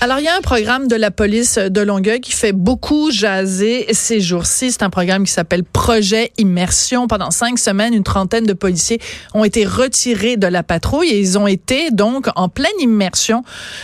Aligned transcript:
Alors, 0.00 0.20
il 0.20 0.26
y 0.26 0.28
a 0.28 0.36
un 0.36 0.42
programme 0.42 0.86
de 0.86 0.94
la 0.94 1.10
police 1.10 1.58
de 1.58 1.80
Longueuil 1.80 2.20
qui 2.20 2.30
fait 2.30 2.52
beaucoup 2.52 3.10
jaser 3.10 3.92
ces 3.92 4.20
jours-ci. 4.20 4.70
C'est 4.70 4.84
un 4.84 4.90
programme 4.90 5.24
qui 5.24 5.32
s'appelle 5.32 5.64
Projet 5.64 6.30
Immersion. 6.38 7.08
Pendant 7.08 7.32
cinq 7.32 7.58
semaines, 7.58 7.92
une 7.92 8.04
trentaine 8.04 8.46
de 8.46 8.52
policiers 8.52 9.00
ont 9.34 9.42
été 9.42 9.64
retirés 9.66 10.36
de 10.36 10.46
la 10.46 10.62
patrouille 10.62 11.08
et 11.08 11.18
ils 11.18 11.36
ont 11.36 11.48
été 11.48 11.90
donc 11.90 12.28
en 12.36 12.48
pleine 12.48 12.70
immersion 12.78 13.42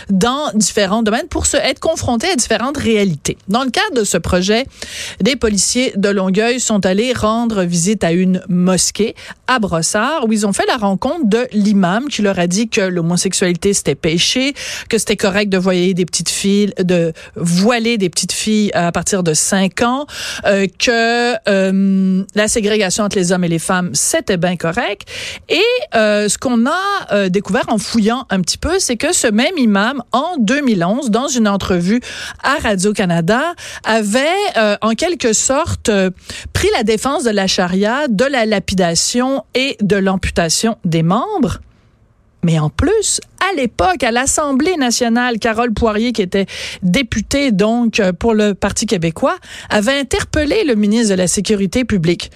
dans 0.09 0.51
différents 0.53 1.03
domaines 1.03 1.27
pour 1.27 1.47
se 1.47 1.57
être 1.57 1.81
confrontés 1.81 2.29
à 2.29 2.37
différentes 2.37 2.77
réalités. 2.77 3.37
Dans 3.49 3.65
le 3.65 3.69
cadre 3.69 3.99
de 3.99 4.05
ce 4.05 4.17
projet, 4.17 4.67
des 5.19 5.35
policiers 5.35 5.91
de 5.97 6.07
Longueuil 6.07 6.61
sont 6.61 6.85
allés 6.85 7.11
rendre 7.11 7.63
visite 7.63 8.05
à 8.05 8.13
une 8.13 8.41
mosquée 8.47 9.15
à 9.47 9.59
Brossard 9.59 10.25
où 10.25 10.31
ils 10.31 10.47
ont 10.47 10.53
fait 10.53 10.65
la 10.65 10.77
rencontre 10.77 11.25
de 11.25 11.45
l'imam 11.51 12.07
qui 12.07 12.21
leur 12.21 12.39
a 12.39 12.47
dit 12.47 12.69
que 12.69 12.79
l'homosexualité 12.79 13.73
c'était 13.73 13.95
péché, 13.95 14.53
que 14.87 14.97
c'était 14.97 15.17
correct 15.17 15.49
de 15.49 15.57
voyer 15.57 15.93
des 15.93 16.04
petites 16.05 16.29
filles, 16.29 16.73
de 16.81 17.13
voiler 17.35 17.97
des 17.97 18.09
petites 18.09 18.31
filles 18.31 18.71
à 18.73 18.91
partir 18.91 19.23
de 19.23 19.33
5 19.33 19.81
ans, 19.81 20.05
euh, 20.45 20.67
que 20.79 21.35
euh, 21.49 22.23
la 22.35 22.47
ségrégation 22.47 23.03
entre 23.03 23.17
les 23.17 23.31
hommes 23.31 23.43
et 23.43 23.47
les 23.47 23.59
femmes, 23.59 23.91
c'était 23.93 24.37
bien 24.37 24.55
correct. 24.55 25.07
Et 25.49 25.61
euh, 25.95 26.29
ce 26.29 26.37
qu'on 26.37 26.65
a 26.65 27.29
découvert 27.29 27.65
en 27.67 27.77
fouillant 27.77 28.25
un 28.29 28.41
petit 28.41 28.57
peu, 28.57 28.79
c'est 28.79 28.97
que 28.97 29.13
ce 29.13 29.27
même 29.27 29.57
imam, 29.57 30.03
en 30.11 30.35
2011, 30.39 31.11
dans 31.11 31.27
une 31.27 31.47
entrevue 31.47 32.01
à 32.43 32.55
Radio-Canada, 32.61 33.53
avait 33.83 34.25
en 34.81 34.91
quelque 34.91 35.33
sorte 35.33 35.91
pris 36.53 36.67
la 36.75 36.83
défense 36.83 37.23
de 37.23 37.29
la 37.29 37.47
charia, 37.47 38.07
de 38.07 38.25
la 38.25 38.45
lapidation 38.45 39.43
et 39.53 39.77
de 39.81 39.95
l'amputation 39.95 40.77
des 40.83 41.03
membres. 41.03 41.59
Mais 42.45 42.59
en 42.59 42.69
plus, 42.69 43.21
à 43.39 43.55
l'époque, 43.55 44.03
à 44.03 44.11
l'Assemblée 44.11 44.77
nationale, 44.77 45.39
Carole 45.39 45.73
Poirier, 45.73 46.11
qui 46.11 46.21
était 46.21 46.45
députée 46.83 47.51
donc 47.51 47.99
pour 48.19 48.35
le 48.35 48.53
Parti 48.53 48.85
québécois, 48.85 49.35
avait 49.71 49.97
interpellé 49.97 50.63
le 50.63 50.75
ministre 50.75 51.09
de 51.09 51.15
la 51.15 51.25
Sécurité 51.27 51.85
publique. 51.85 52.29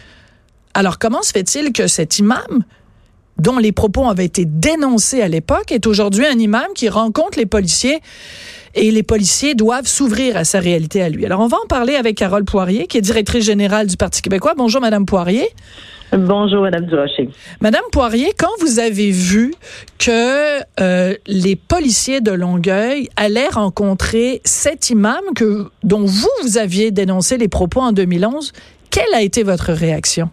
Alors, 0.73 0.97
comment 0.97 1.21
se 1.21 1.31
fait-il 1.31 1.73
que 1.73 1.85
cet 1.85 2.17
imam, 2.17 2.63
dont 3.37 3.59
les 3.59 3.71
propos 3.71 4.09
avaient 4.09 4.25
été 4.25 4.45
dénoncés 4.45 5.21
à 5.21 5.27
l'époque, 5.27 5.71
est 5.71 5.85
aujourd'hui 5.85 6.25
un 6.25 6.39
imam 6.39 6.65
qui 6.73 6.89
rencontre 6.89 7.37
les 7.37 7.45
policiers 7.45 7.99
et 8.73 8.89
les 8.89 9.03
policiers 9.03 9.53
doivent 9.53 9.87
s'ouvrir 9.87 10.37
à 10.37 10.43
sa 10.43 10.59
réalité 10.59 11.03
à 11.03 11.09
lui? 11.09 11.23
Alors, 11.23 11.41
on 11.41 11.47
va 11.47 11.57
en 11.63 11.67
parler 11.67 11.93
avec 11.93 12.17
Carole 12.17 12.45
Poirier, 12.45 12.87
qui 12.87 12.97
est 12.97 13.01
directrice 13.01 13.45
générale 13.45 13.85
du 13.85 13.95
Parti 13.95 14.23
québécois. 14.23 14.55
Bonjour, 14.57 14.81
Madame 14.81 15.05
Poirier. 15.05 15.47
Bonjour, 16.11 16.63
Madame 16.63 16.85
Durocher. 16.85 17.29
Madame 17.61 17.83
Poirier, 17.91 18.29
quand 18.37 18.49
vous 18.61 18.79
avez 18.79 19.11
vu 19.11 19.53
que 19.99 20.59
euh, 20.81 21.13
les 21.27 21.55
policiers 21.55 22.19
de 22.19 22.31
Longueuil 22.31 23.09
allaient 23.15 23.49
rencontrer 23.49 24.41
cet 24.43 24.89
imam 24.89 25.21
que, 25.35 25.65
dont 25.83 26.05
vous, 26.05 26.29
vous 26.41 26.57
aviez 26.57 26.89
dénoncé 26.89 27.37
les 27.37 27.47
propos 27.47 27.81
en 27.81 27.91
2011, 27.91 28.53
quelle 28.89 29.13
a 29.13 29.21
été 29.21 29.43
votre 29.43 29.71
réaction? 29.71 30.29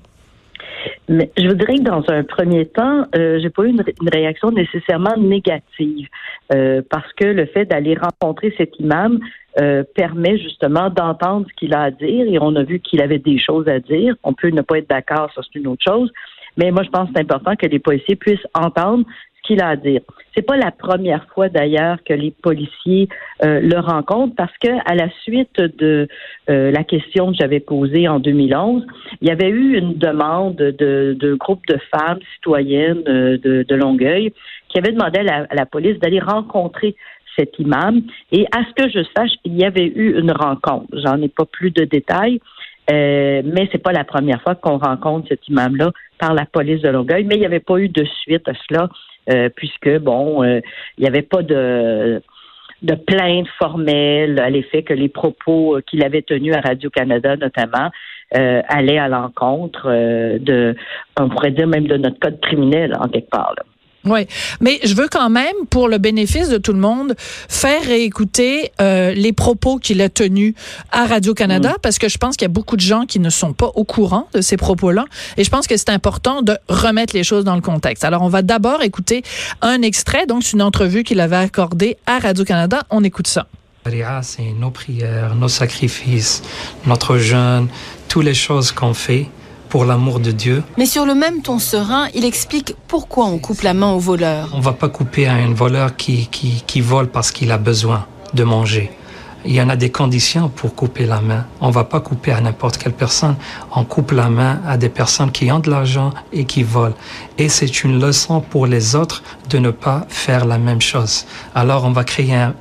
Mais 1.08 1.30
je 1.36 1.46
vous 1.46 1.54
dirais 1.54 1.76
que 1.76 1.82
dans 1.82 2.04
un 2.08 2.24
premier 2.24 2.66
temps, 2.66 3.04
euh, 3.14 3.38
j'ai 3.40 3.50
pas 3.50 3.64
eu 3.64 3.68
une, 3.68 3.84
une, 4.00 4.08
réaction 4.08 4.50
nécessairement 4.50 5.16
négative 5.18 6.08
euh, 6.52 6.80
parce 6.90 7.12
que 7.12 7.26
le 7.26 7.46
fait 7.46 7.66
d'aller 7.66 7.96
rencontrer 7.96 8.54
cet 8.56 8.78
imam 8.80 9.20
euh, 9.60 9.84
permet 9.94 10.38
justement 10.38 10.90
d'entendre 10.90 11.46
ce 11.48 11.54
qu'il 11.54 11.74
a 11.74 11.82
à 11.82 11.90
dire 11.90 12.26
et 12.26 12.38
on 12.40 12.54
a 12.56 12.62
vu 12.62 12.80
qu'il 12.80 13.00
avait 13.02 13.18
des 13.18 13.38
choses 13.38 13.68
à 13.68 13.78
dire. 13.78 14.14
On 14.22 14.34
peut 14.34 14.50
ne 14.50 14.62
pas 14.62 14.78
être 14.78 14.88
d'accord, 14.88 15.30
ça 15.34 15.42
c'est 15.42 15.58
une 15.58 15.68
autre 15.68 15.84
chose. 15.86 16.10
Mais 16.56 16.70
moi, 16.70 16.82
je 16.82 16.90
pense 16.90 17.08
que 17.08 17.14
c'est 17.14 17.22
important 17.22 17.54
que 17.56 17.66
les 17.66 17.78
policiers 17.78 18.16
puissent 18.16 18.46
entendre 18.54 19.04
ce 19.36 19.46
qu'il 19.46 19.62
a 19.62 19.68
à 19.68 19.76
dire. 19.76 20.00
C'est 20.34 20.42
pas 20.42 20.56
la 20.56 20.70
première 20.70 21.26
fois 21.28 21.48
d'ailleurs 21.48 21.98
que 22.04 22.12
les 22.12 22.30
policiers 22.30 23.08
euh, 23.44 23.60
le 23.60 23.78
rencontrent 23.78 24.34
parce 24.34 24.56
que 24.58 24.68
à 24.84 24.94
la 24.94 25.08
suite 25.22 25.58
de 25.58 26.08
euh, 26.50 26.70
la 26.70 26.84
question 26.84 27.30
que 27.30 27.36
j'avais 27.38 27.60
posée 27.60 28.08
en 28.08 28.18
2011, 28.18 28.86
il 29.20 29.28
y 29.28 29.30
avait 29.30 29.48
eu 29.48 29.78
une 29.78 29.94
demande 29.94 30.56
de, 30.56 31.16
de 31.18 31.34
groupe 31.34 31.64
de 31.68 31.78
femmes 31.90 32.18
citoyennes 32.34 33.02
euh, 33.08 33.38
de, 33.38 33.62
de 33.62 33.74
Longueuil 33.74 34.32
qui 34.68 34.78
avait 34.78 34.92
demandé 34.92 35.20
à 35.20 35.22
la, 35.22 35.46
à 35.48 35.54
la 35.54 35.66
police 35.66 35.98
d'aller 36.00 36.20
rencontrer 36.20 36.96
cet 37.36 37.58
imam. 37.58 38.02
Et 38.32 38.46
à 38.52 38.62
ce 38.64 38.82
que 38.82 38.90
je 38.90 39.04
sache, 39.16 39.32
il 39.44 39.56
y 39.56 39.64
avait 39.64 39.86
eu 39.86 40.18
une 40.18 40.32
rencontre. 40.32 40.86
J'en 40.92 41.20
ai 41.22 41.28
pas 41.28 41.44
plus 41.44 41.70
de 41.70 41.84
détails. 41.84 42.40
Euh, 42.90 43.42
mais 43.44 43.68
c'est 43.72 43.82
pas 43.82 43.92
la 43.92 44.04
première 44.04 44.40
fois 44.42 44.54
qu'on 44.54 44.78
rencontre 44.78 45.28
cet 45.28 45.48
imam-là 45.48 45.90
par 46.18 46.34
la 46.34 46.46
police 46.46 46.82
de 46.82 46.88
Longueuil, 46.88 47.24
mais 47.24 47.34
il 47.34 47.40
n'y 47.40 47.46
avait 47.46 47.60
pas 47.60 47.78
eu 47.78 47.88
de 47.88 48.04
suite 48.22 48.48
à 48.48 48.52
cela, 48.68 48.88
euh, 49.30 49.48
puisque 49.54 49.98
bon, 49.98 50.44
euh, 50.44 50.60
il 50.96 51.02
n'y 51.02 51.08
avait 51.08 51.22
pas 51.22 51.42
de 51.42 52.22
de 52.82 52.94
plainte 52.94 53.48
formelle 53.58 54.38
à 54.38 54.50
l'effet 54.50 54.82
que 54.82 54.92
les 54.92 55.08
propos 55.08 55.78
qu'il 55.86 56.04
avait 56.04 56.20
tenus 56.20 56.54
à 56.54 56.60
Radio-Canada 56.60 57.34
notamment 57.36 57.90
euh, 58.36 58.60
allaient 58.68 58.98
à 58.98 59.08
l'encontre 59.08 59.88
de, 60.38 60.76
on 61.18 61.30
pourrait 61.30 61.52
dire 61.52 61.66
même 61.66 61.86
de 61.86 61.96
notre 61.96 62.18
code 62.18 62.38
criminel 62.40 62.94
en 63.00 63.08
quelque 63.08 63.30
part. 63.30 63.54
Là. 63.56 63.64
Oui, 64.06 64.26
mais 64.60 64.78
je 64.84 64.94
veux 64.94 65.08
quand 65.08 65.30
même, 65.30 65.54
pour 65.68 65.88
le 65.88 65.98
bénéfice 65.98 66.48
de 66.48 66.58
tout 66.58 66.72
le 66.72 66.78
monde, 66.78 67.14
faire 67.48 67.82
réécouter 67.82 68.72
euh, 68.80 69.12
les 69.12 69.32
propos 69.32 69.78
qu'il 69.78 70.00
a 70.00 70.08
tenus 70.08 70.54
à 70.92 71.06
Radio-Canada, 71.06 71.72
mmh. 71.72 71.80
parce 71.82 71.98
que 71.98 72.08
je 72.08 72.18
pense 72.18 72.36
qu'il 72.36 72.44
y 72.44 72.50
a 72.50 72.54
beaucoup 72.54 72.76
de 72.76 72.82
gens 72.82 73.04
qui 73.06 73.18
ne 73.18 73.30
sont 73.30 73.52
pas 73.52 73.72
au 73.74 73.84
courant 73.84 74.28
de 74.32 74.40
ces 74.40 74.56
propos-là, 74.56 75.04
et 75.36 75.44
je 75.44 75.50
pense 75.50 75.66
que 75.66 75.76
c'est 75.76 75.90
important 75.90 76.42
de 76.42 76.56
remettre 76.68 77.14
les 77.14 77.24
choses 77.24 77.44
dans 77.44 77.56
le 77.56 77.60
contexte. 77.60 78.04
Alors, 78.04 78.22
on 78.22 78.28
va 78.28 78.42
d'abord 78.42 78.82
écouter 78.82 79.22
un 79.60 79.82
extrait, 79.82 80.26
donc 80.26 80.44
c'est 80.44 80.52
une 80.52 80.62
entrevue 80.62 81.02
qu'il 81.02 81.20
avait 81.20 81.36
accordée 81.36 81.96
à 82.06 82.18
Radio-Canada. 82.18 82.84
On 82.90 83.02
écoute 83.04 83.26
ça. 83.26 83.46
C'est 84.22 84.52
nos 84.58 84.70
prières, 84.70 85.36
nos 85.36 85.48
sacrifices, 85.48 86.42
notre 86.86 87.18
jeûne, 87.18 87.68
toutes 88.08 88.24
les 88.24 88.34
choses 88.34 88.72
qu'on 88.72 88.94
fait 88.94 89.28
pour 89.76 89.84
l'amour 89.84 90.20
de 90.20 90.30
Dieu. 90.30 90.62
Mais 90.78 90.86
sur 90.86 91.04
le 91.04 91.14
même 91.14 91.42
ton 91.42 91.58
serein, 91.58 92.08
il 92.14 92.24
explique 92.24 92.74
pourquoi 92.88 93.26
on 93.26 93.36
coupe 93.36 93.60
la 93.60 93.74
main 93.74 93.92
au 93.92 93.98
voleur. 93.98 94.48
On 94.54 94.60
va 94.60 94.72
pas 94.72 94.88
couper 94.88 95.26
à 95.26 95.34
un 95.34 95.52
voleur 95.52 95.96
qui, 95.96 96.28
qui, 96.28 96.64
qui 96.66 96.80
vole 96.80 97.08
parce 97.08 97.30
qu'il 97.30 97.52
a 97.52 97.58
besoin 97.58 98.06
de 98.32 98.42
manger. 98.42 98.90
Il 99.44 99.52
y 99.52 99.60
en 99.60 99.68
a 99.68 99.76
des 99.76 99.90
conditions 99.90 100.48
pour 100.48 100.74
couper 100.74 101.04
la 101.04 101.20
main. 101.20 101.44
On 101.60 101.68
va 101.68 101.84
pas 101.84 102.00
couper 102.00 102.32
à 102.32 102.40
n'importe 102.40 102.78
quelle 102.78 102.94
personne. 102.94 103.36
On 103.70 103.84
coupe 103.84 104.12
la 104.12 104.30
main 104.30 104.62
à 104.66 104.78
des 104.78 104.88
personnes 104.88 105.30
qui 105.30 105.52
ont 105.52 105.58
de 105.58 105.68
l'argent 105.68 106.10
et 106.32 106.46
qui 106.46 106.62
volent. 106.62 106.96
Et 107.36 107.50
c'est 107.50 107.84
une 107.84 108.00
leçon 108.00 108.40
pour 108.40 108.66
les 108.66 108.96
autres 108.96 109.22
de 109.50 109.58
ne 109.58 109.72
pas 109.72 110.06
faire 110.08 110.46
la 110.46 110.56
même 110.56 110.80
chose. 110.80 111.26
Alors 111.54 111.84
on 111.84 111.90
va 111.90 112.04
créer 112.04 112.34
un, 112.34 112.54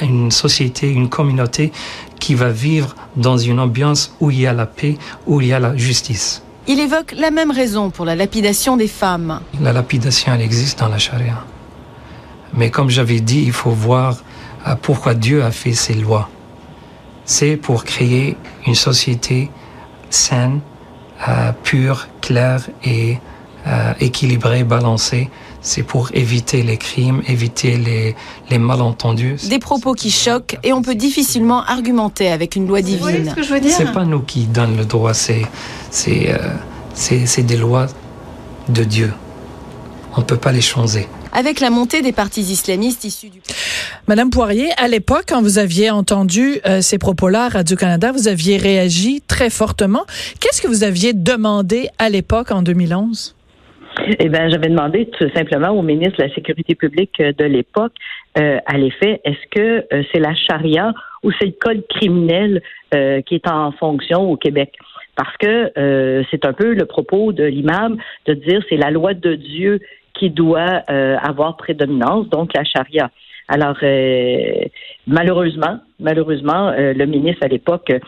une 0.00 0.30
société, 0.30 0.88
une 0.88 1.10
communauté 1.10 1.70
qui 2.18 2.34
va 2.34 2.48
vivre 2.48 2.96
dans 3.14 3.36
une 3.36 3.60
ambiance 3.60 4.16
où 4.20 4.30
il 4.30 4.40
y 4.40 4.46
a 4.46 4.54
la 4.54 4.64
paix, 4.64 4.96
où 5.26 5.42
il 5.42 5.48
y 5.48 5.52
a 5.52 5.58
la 5.58 5.76
justice. 5.76 6.42
Il 6.68 6.78
évoque 6.78 7.14
la 7.16 7.30
même 7.30 7.50
raison 7.50 7.90
pour 7.90 8.04
la 8.04 8.14
lapidation 8.14 8.76
des 8.76 8.88
femmes. 8.88 9.40
La 9.60 9.72
lapidation, 9.72 10.32
elle 10.34 10.42
existe 10.42 10.78
dans 10.78 10.88
la 10.88 10.98
charia. 10.98 11.44
Mais 12.54 12.70
comme 12.70 12.88
j'avais 12.88 13.20
dit, 13.20 13.42
il 13.44 13.52
faut 13.52 13.70
voir 13.70 14.16
pourquoi 14.82 15.14
Dieu 15.14 15.42
a 15.42 15.50
fait 15.50 15.72
ces 15.72 15.94
lois. 15.94 16.28
C'est 17.24 17.56
pour 17.56 17.84
créer 17.84 18.36
une 18.66 18.74
société 18.74 19.50
saine, 20.10 20.60
euh, 21.28 21.52
pure, 21.64 22.08
claire 22.20 22.62
et 22.84 23.18
euh, 23.66 23.92
équilibrée, 24.00 24.64
balancée. 24.64 25.30
C'est 25.62 25.84
pour 25.84 26.10
éviter 26.12 26.62
les 26.62 26.76
crimes, 26.76 27.22
éviter 27.28 27.76
les, 27.76 28.16
les 28.50 28.58
malentendus. 28.58 29.36
Des 29.48 29.60
propos 29.60 29.94
qui 29.94 30.10
choquent 30.10 30.58
et 30.64 30.72
on 30.72 30.82
peut 30.82 30.96
difficilement 30.96 31.62
argumenter 31.62 32.28
avec 32.30 32.56
une 32.56 32.66
loi 32.66 32.82
divine. 32.82 33.30
ce 33.30 33.34
que 33.34 33.42
je 33.42 33.54
veux 33.54 33.60
dire 33.60 33.74
C'est 33.76 33.92
pas 33.92 34.04
nous 34.04 34.20
qui 34.20 34.46
donnons 34.46 34.76
le 34.76 34.84
droit, 34.84 35.14
c'est 35.14 35.42
c'est 35.90 36.30
euh, 36.30 36.38
c'est 36.94 37.42
des 37.46 37.56
lois 37.56 37.86
de 38.68 38.84
Dieu. 38.84 39.12
On 40.16 40.22
peut 40.22 40.36
pas 40.36 40.52
les 40.52 40.60
changer. 40.60 41.08
avec 41.32 41.60
la 41.60 41.70
montée 41.70 42.02
des 42.02 42.12
partis 42.12 42.42
islamistes 42.42 43.04
issus 43.04 43.30
du... 43.30 43.40
Madame 44.06 44.28
Poirier, 44.30 44.70
à 44.76 44.88
l'époque, 44.88 45.24
quand 45.28 45.40
vous 45.40 45.58
aviez 45.58 45.90
entendu 45.90 46.60
euh, 46.66 46.82
ces 46.82 46.98
propos-là 46.98 47.46
à 47.46 47.48
Radio-Canada, 47.48 48.12
vous 48.12 48.28
aviez 48.28 48.58
réagi 48.58 49.22
très 49.26 49.48
fortement. 49.48 50.04
Qu'est-ce 50.40 50.60
que 50.60 50.68
vous 50.68 50.82
aviez 50.84 51.14
demandé 51.14 51.88
à 51.98 52.10
l'époque, 52.10 52.50
en 52.50 52.62
2011? 52.62 53.34
Eh 54.18 54.28
bien, 54.28 54.48
j'avais 54.48 54.68
demandé 54.68 55.06
tout 55.06 55.28
simplement 55.34 55.70
au 55.70 55.82
ministre 55.82 56.18
de 56.18 56.24
la 56.24 56.34
Sécurité 56.34 56.74
publique 56.74 57.20
euh, 57.20 57.32
de 57.32 57.44
l'époque, 57.44 57.92
euh, 58.38 58.58
à 58.66 58.78
l'effet, 58.78 59.20
est-ce 59.24 59.48
que 59.50 59.86
euh, 59.92 60.02
c'est 60.12 60.18
la 60.18 60.34
charia 60.34 60.92
ou 61.22 61.30
c'est 61.32 61.46
le 61.46 61.52
code 61.52 61.86
criminel 61.88 62.62
qui 63.26 63.36
est 63.36 63.48
en 63.48 63.72
fonction 63.72 64.30
au 64.30 64.36
Québec? 64.36 64.76
Parce 65.16 65.34
que 65.38 65.72
c'est 66.30 66.44
un 66.44 66.52
peu 66.52 66.74
le 66.74 66.84
propos 66.84 67.32
de 67.32 67.44
l'imam 67.44 67.96
de 68.26 68.34
dire 68.34 68.62
c'est 68.68 68.76
la 68.76 68.90
loi 68.90 69.14
de 69.14 69.34
Dieu 69.34 69.80
qui 70.12 70.28
doit 70.28 70.82
avoir 70.90 71.56
prédominance, 71.56 72.28
donc 72.28 72.52
la 72.54 72.64
charia. 72.64 73.10
Alors, 73.48 73.76
euh, 73.82 74.64
malheureusement, 75.06 75.80
malheureusement, 75.98 76.68
euh, 76.68 76.92
le 76.94 77.06
ministre 77.06 77.44
à 77.44 77.48
l'époque 77.48 77.90
euh, 77.90 77.98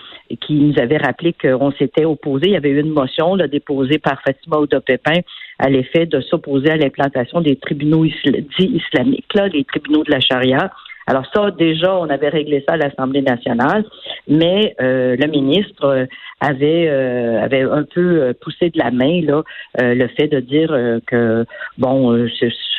qui 0.41 0.55
nous 0.55 0.79
avait 0.79 0.97
rappelé 0.97 1.33
qu'on 1.33 1.73
s'était 1.73 2.05
opposé, 2.05 2.47
il 2.47 2.53
y 2.53 2.57
avait 2.57 2.71
eu 2.71 2.81
une 2.81 2.91
motion 2.91 3.35
là, 3.35 3.49
déposée 3.49 3.99
par 3.99 4.21
Fatima 4.23 4.59
Ouda-Pépin 4.59 5.21
à 5.59 5.69
l'effet 5.69 6.07
de 6.07 6.21
s'opposer 6.21 6.71
à 6.71 6.77
l'implantation 6.77 7.41
des 7.41 7.57
tribunaux 7.57 8.05
dits 8.05 8.49
islamiques, 8.59 9.33
là, 9.35 9.49
les 9.49 9.65
tribunaux 9.65 10.05
de 10.05 10.11
la 10.11 10.21
charia. 10.21 10.73
Alors 11.07 11.25
ça, 11.35 11.51
déjà, 11.51 11.95
on 11.97 12.09
avait 12.09 12.29
réglé 12.29 12.65
ça 12.67 12.75
à 12.75 12.77
l'Assemblée 12.77 13.23
nationale, 13.23 13.85
mais 14.27 14.75
euh, 14.81 15.17
le 15.19 15.27
ministre 15.27 15.85
euh, 15.85 16.07
avait 16.41 16.89
euh, 16.89 17.43
avait 17.43 17.63
un 17.63 17.85
peu 17.85 18.33
poussé 18.41 18.71
de 18.71 18.79
la 18.79 18.91
main 18.91 19.21
là 19.23 19.43
le 19.79 20.07
fait 20.09 20.29
de 20.29 20.41
dire 20.41 20.71
que 21.07 21.45
bon, 21.79 22.27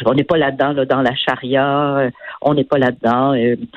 on 0.05 0.13
n'est 0.13 0.23
pas 0.23 0.37
là-dedans 0.37 0.73
là, 0.73 0.85
dans 0.85 1.01
la 1.01 1.15
charia, 1.15 2.09
on 2.41 2.53
n'est 2.53 2.63
pas 2.63 2.77
là-dedans. 2.77 3.33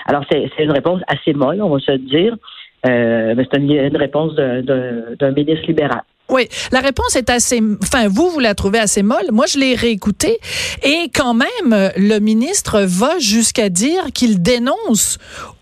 alors 0.07 0.25
c'est 0.31 0.51
une 0.59 0.73
réponse 0.73 1.01
assez 1.09 1.33
molle, 1.33 1.63
on 1.63 1.71
va 1.71 1.81
se 1.81 1.93
dire, 1.93 2.37
mais 2.85 3.45
c'est 3.51 3.61
une, 3.61 3.97
réponse 3.97 4.35
d'un 4.35 5.31
ministre 5.33 5.67
libéral. 5.67 6.03
Oui, 6.31 6.49
la 6.73 6.81
réponse 6.81 7.17
est 7.17 7.31
assez. 7.31 7.63
Enfin, 7.83 8.09
vous, 8.09 8.31
vous 8.31 8.41
la 8.41 8.55
trouvez 8.55 8.79
assez 8.79 9.03
molle. 9.03 9.27
Moi, 9.33 9.47
je 9.47 9.59
l'ai 9.59 9.75
réécoutée 9.75 10.39
et 10.83 11.11
quand 11.15 11.35
même, 11.35 11.91
le 11.97 12.19
ministre 12.19 12.83
va 12.83 13.19
jusqu'à 13.19 13.71
dire 13.71 14.13
qu'il 14.13 14.43
dénonce 14.43 15.19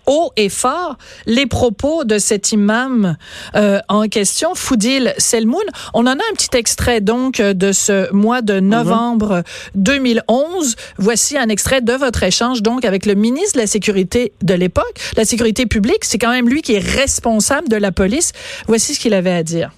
haut 0.06 0.32
et 0.36 0.48
fort 0.48 0.96
les 1.26 1.46
propos 1.46 2.04
de 2.04 2.18
cet 2.18 2.52
imam 2.52 3.16
euh, 3.54 3.80
en 3.88 4.08
question, 4.08 4.54
Foudil 4.54 5.14
Selmoun. 5.18 5.64
On 5.94 6.06
en 6.06 6.06
a 6.06 6.12
un 6.12 6.34
petit 6.34 6.56
extrait 6.56 7.00
donc 7.00 7.40
de 7.40 7.72
ce 7.72 8.12
mois 8.12 8.42
de 8.42 8.60
novembre 8.60 9.42
2011. 9.74 10.76
Voici 10.98 11.36
un 11.36 11.48
extrait 11.48 11.80
de 11.80 11.92
votre 11.92 12.22
échange 12.22 12.62
donc 12.62 12.84
avec 12.84 13.06
le 13.06 13.14
ministre 13.14 13.54
de 13.54 13.60
la 13.60 13.66
Sécurité 13.66 14.32
de 14.42 14.54
l'époque, 14.54 15.00
la 15.16 15.24
sécurité 15.24 15.66
publique. 15.66 16.04
C'est 16.04 16.18
quand 16.18 16.30
même 16.30 16.48
lui 16.48 16.62
qui 16.62 16.74
est 16.74 16.84
responsable 16.84 17.68
de 17.68 17.76
la 17.76 17.92
police. 17.92 18.32
Voici 18.66 18.94
ce 18.94 19.00
qu'il 19.00 19.14
avait 19.14 19.32
à 19.32 19.42
dire 19.42 19.70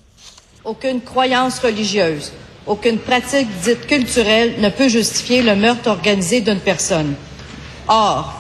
aucune 0.68 1.00
croyance 1.00 1.60
religieuse, 1.60 2.30
aucune 2.66 2.98
pratique 2.98 3.48
dite 3.64 3.86
culturelle 3.86 4.56
ne 4.58 4.68
peut 4.68 4.88
justifier 4.88 5.40
le 5.40 5.56
meurtre 5.56 5.88
organisé 5.88 6.42
d'une 6.42 6.60
personne. 6.60 7.14
Or, 7.88 8.34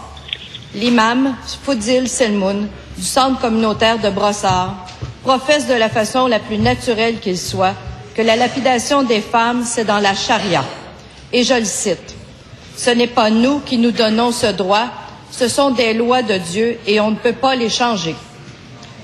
l'imam 0.74 1.34
Foudil 1.64 2.06
Selmoun 2.06 2.68
du 2.98 3.02
centre 3.02 3.40
communautaire 3.40 3.98
de 3.98 4.10
Brossard 4.10 4.74
professe 5.22 5.66
de 5.68 5.72
la 5.72 5.88
façon 5.88 6.26
la 6.26 6.38
plus 6.38 6.58
naturelle 6.58 7.18
qu'il 7.18 7.38
soit 7.38 7.74
que 8.14 8.20
la 8.20 8.36
lapidation 8.36 9.04
des 9.04 9.22
femmes, 9.22 9.64
c'est 9.64 9.86
dans 9.86 10.00
la 10.00 10.14
charia. 10.14 10.66
Et 11.32 11.44
je 11.44 11.54
le 11.54 11.64
cite. 11.64 12.14
Ce 12.76 12.90
n'est 12.90 13.06
pas 13.06 13.30
nous 13.30 13.60
qui 13.60 13.78
nous 13.78 13.92
donnons 13.92 14.32
ce 14.32 14.48
droit, 14.48 14.88
ce 15.30 15.48
sont 15.48 15.70
des 15.70 15.94
lois 15.94 16.20
de 16.20 16.36
Dieu 16.36 16.78
et 16.86 17.00
on 17.00 17.12
ne 17.12 17.16
peut 17.16 17.32
pas 17.32 17.54
les 17.54 17.70
changer. 17.70 18.14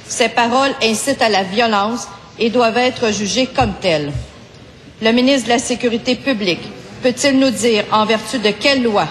Ces 0.07 0.29
paroles 0.29 0.75
incitent 0.83 1.23
à 1.23 1.31
la 1.31 1.43
violence 1.43 2.07
et 2.39 2.51
doivent 2.51 2.79
être 2.79 3.13
jugés 3.13 3.47
comme 3.47 3.75
tels. 3.81 4.13
Le 5.03 5.13
ministre 5.13 5.45
de 5.49 5.53
la 5.53 5.59
Sécurité 5.59 6.15
publique 6.17 6.63
peut-il 7.03 7.39
nous 7.39 7.51
dire 7.51 7.85
en 7.93 8.07
vertu 8.07 8.39
de 8.39 8.51
quelle 8.51 8.83
loi 8.83 9.07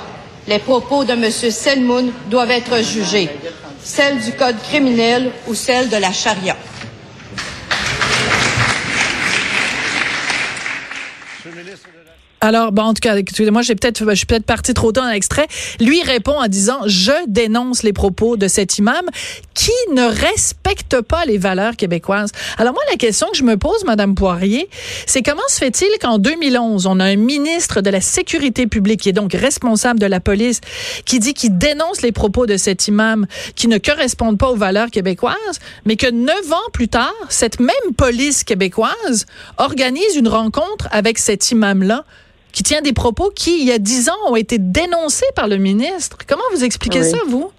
les 0.47 0.59
propos 0.59 1.03
de 1.05 1.13
M. 1.13 1.29
Selmoun 1.31 2.11
doivent 2.29 2.51
être 2.51 2.83
jugés, 2.83 3.29
celle 3.81 4.19
du 4.19 4.33
Code 4.33 4.61
criminel 4.63 5.31
ou 5.47 5.53
celle 5.53 5.89
de 5.89 5.97
la 5.97 6.11
charia? 6.11 6.55
Alors, 12.43 12.73
bon, 12.73 12.81
en 12.81 12.93
tout 12.93 12.99
cas, 12.99 13.15
excusez-moi, 13.15 13.61
j'ai 13.61 13.73
peut-être, 13.73 14.03
je 14.09 14.15
suis 14.15 14.25
peut-être 14.25 14.45
parti 14.45 14.73
trop 14.73 14.91
tôt 14.91 14.99
dans 14.99 15.07
l'extrait. 15.07 15.47
Lui 15.79 16.03
répond 16.03 16.33
en 16.33 16.47
disant, 16.47 16.79
je 16.87 17.13
dénonce 17.29 17.83
les 17.83 17.93
propos 17.93 18.35
de 18.35 18.49
cet 18.49 18.79
imam 18.79 19.05
qui 19.53 19.71
ne 19.93 20.03
respecte 20.03 20.99
pas 20.99 21.23
les 21.23 21.37
valeurs 21.37 21.77
québécoises. 21.77 22.33
Alors 22.57 22.73
moi, 22.73 22.81
la 22.91 22.97
question 22.97 23.27
que 23.31 23.37
je 23.37 23.45
me 23.45 23.55
pose, 23.55 23.85
Madame 23.85 24.13
Poirier, 24.13 24.67
c'est 25.05 25.21
comment 25.21 25.47
se 25.47 25.57
fait-il 25.57 25.87
qu'en 26.01 26.17
2011, 26.17 26.85
on 26.85 26.99
a 26.99 27.05
un 27.05 27.15
ministre 27.15 27.79
de 27.79 27.89
la 27.89 28.01
sécurité 28.01 28.67
publique 28.67 28.99
qui 28.99 29.07
est 29.07 29.13
donc 29.13 29.31
responsable 29.31 30.01
de 30.01 30.05
la 30.05 30.19
police, 30.19 30.59
qui 31.05 31.19
dit 31.19 31.33
qu'il 31.33 31.57
dénonce 31.57 32.01
les 32.01 32.11
propos 32.11 32.45
de 32.45 32.57
cet 32.57 32.89
imam 32.89 33.25
qui 33.55 33.69
ne 33.69 33.77
correspondent 33.77 34.37
pas 34.37 34.49
aux 34.49 34.57
valeurs 34.57 34.91
québécoises, 34.91 35.59
mais 35.85 35.95
que 35.95 36.11
neuf 36.11 36.51
ans 36.51 36.69
plus 36.73 36.89
tard, 36.89 37.13
cette 37.29 37.61
même 37.61 37.69
police 37.95 38.43
québécoise 38.43 39.27
organise 39.55 40.17
une 40.17 40.27
rencontre 40.27 40.89
avec 40.91 41.19
cet 41.19 41.49
imam-là 41.49 42.03
qui 42.53 42.63
tient 42.63 42.81
des 42.81 42.93
propos 42.93 43.29
qui, 43.35 43.61
il 43.61 43.67
y 43.67 43.71
a 43.71 43.79
dix 43.79 44.09
ans, 44.09 44.31
ont 44.31 44.35
été 44.35 44.57
dénoncés 44.59 45.25
par 45.35 45.47
le 45.47 45.57
ministre. 45.57 46.17
Comment 46.27 46.43
vous 46.53 46.63
expliquez 46.63 47.03
ça, 47.03 47.17
vous? 47.27 47.51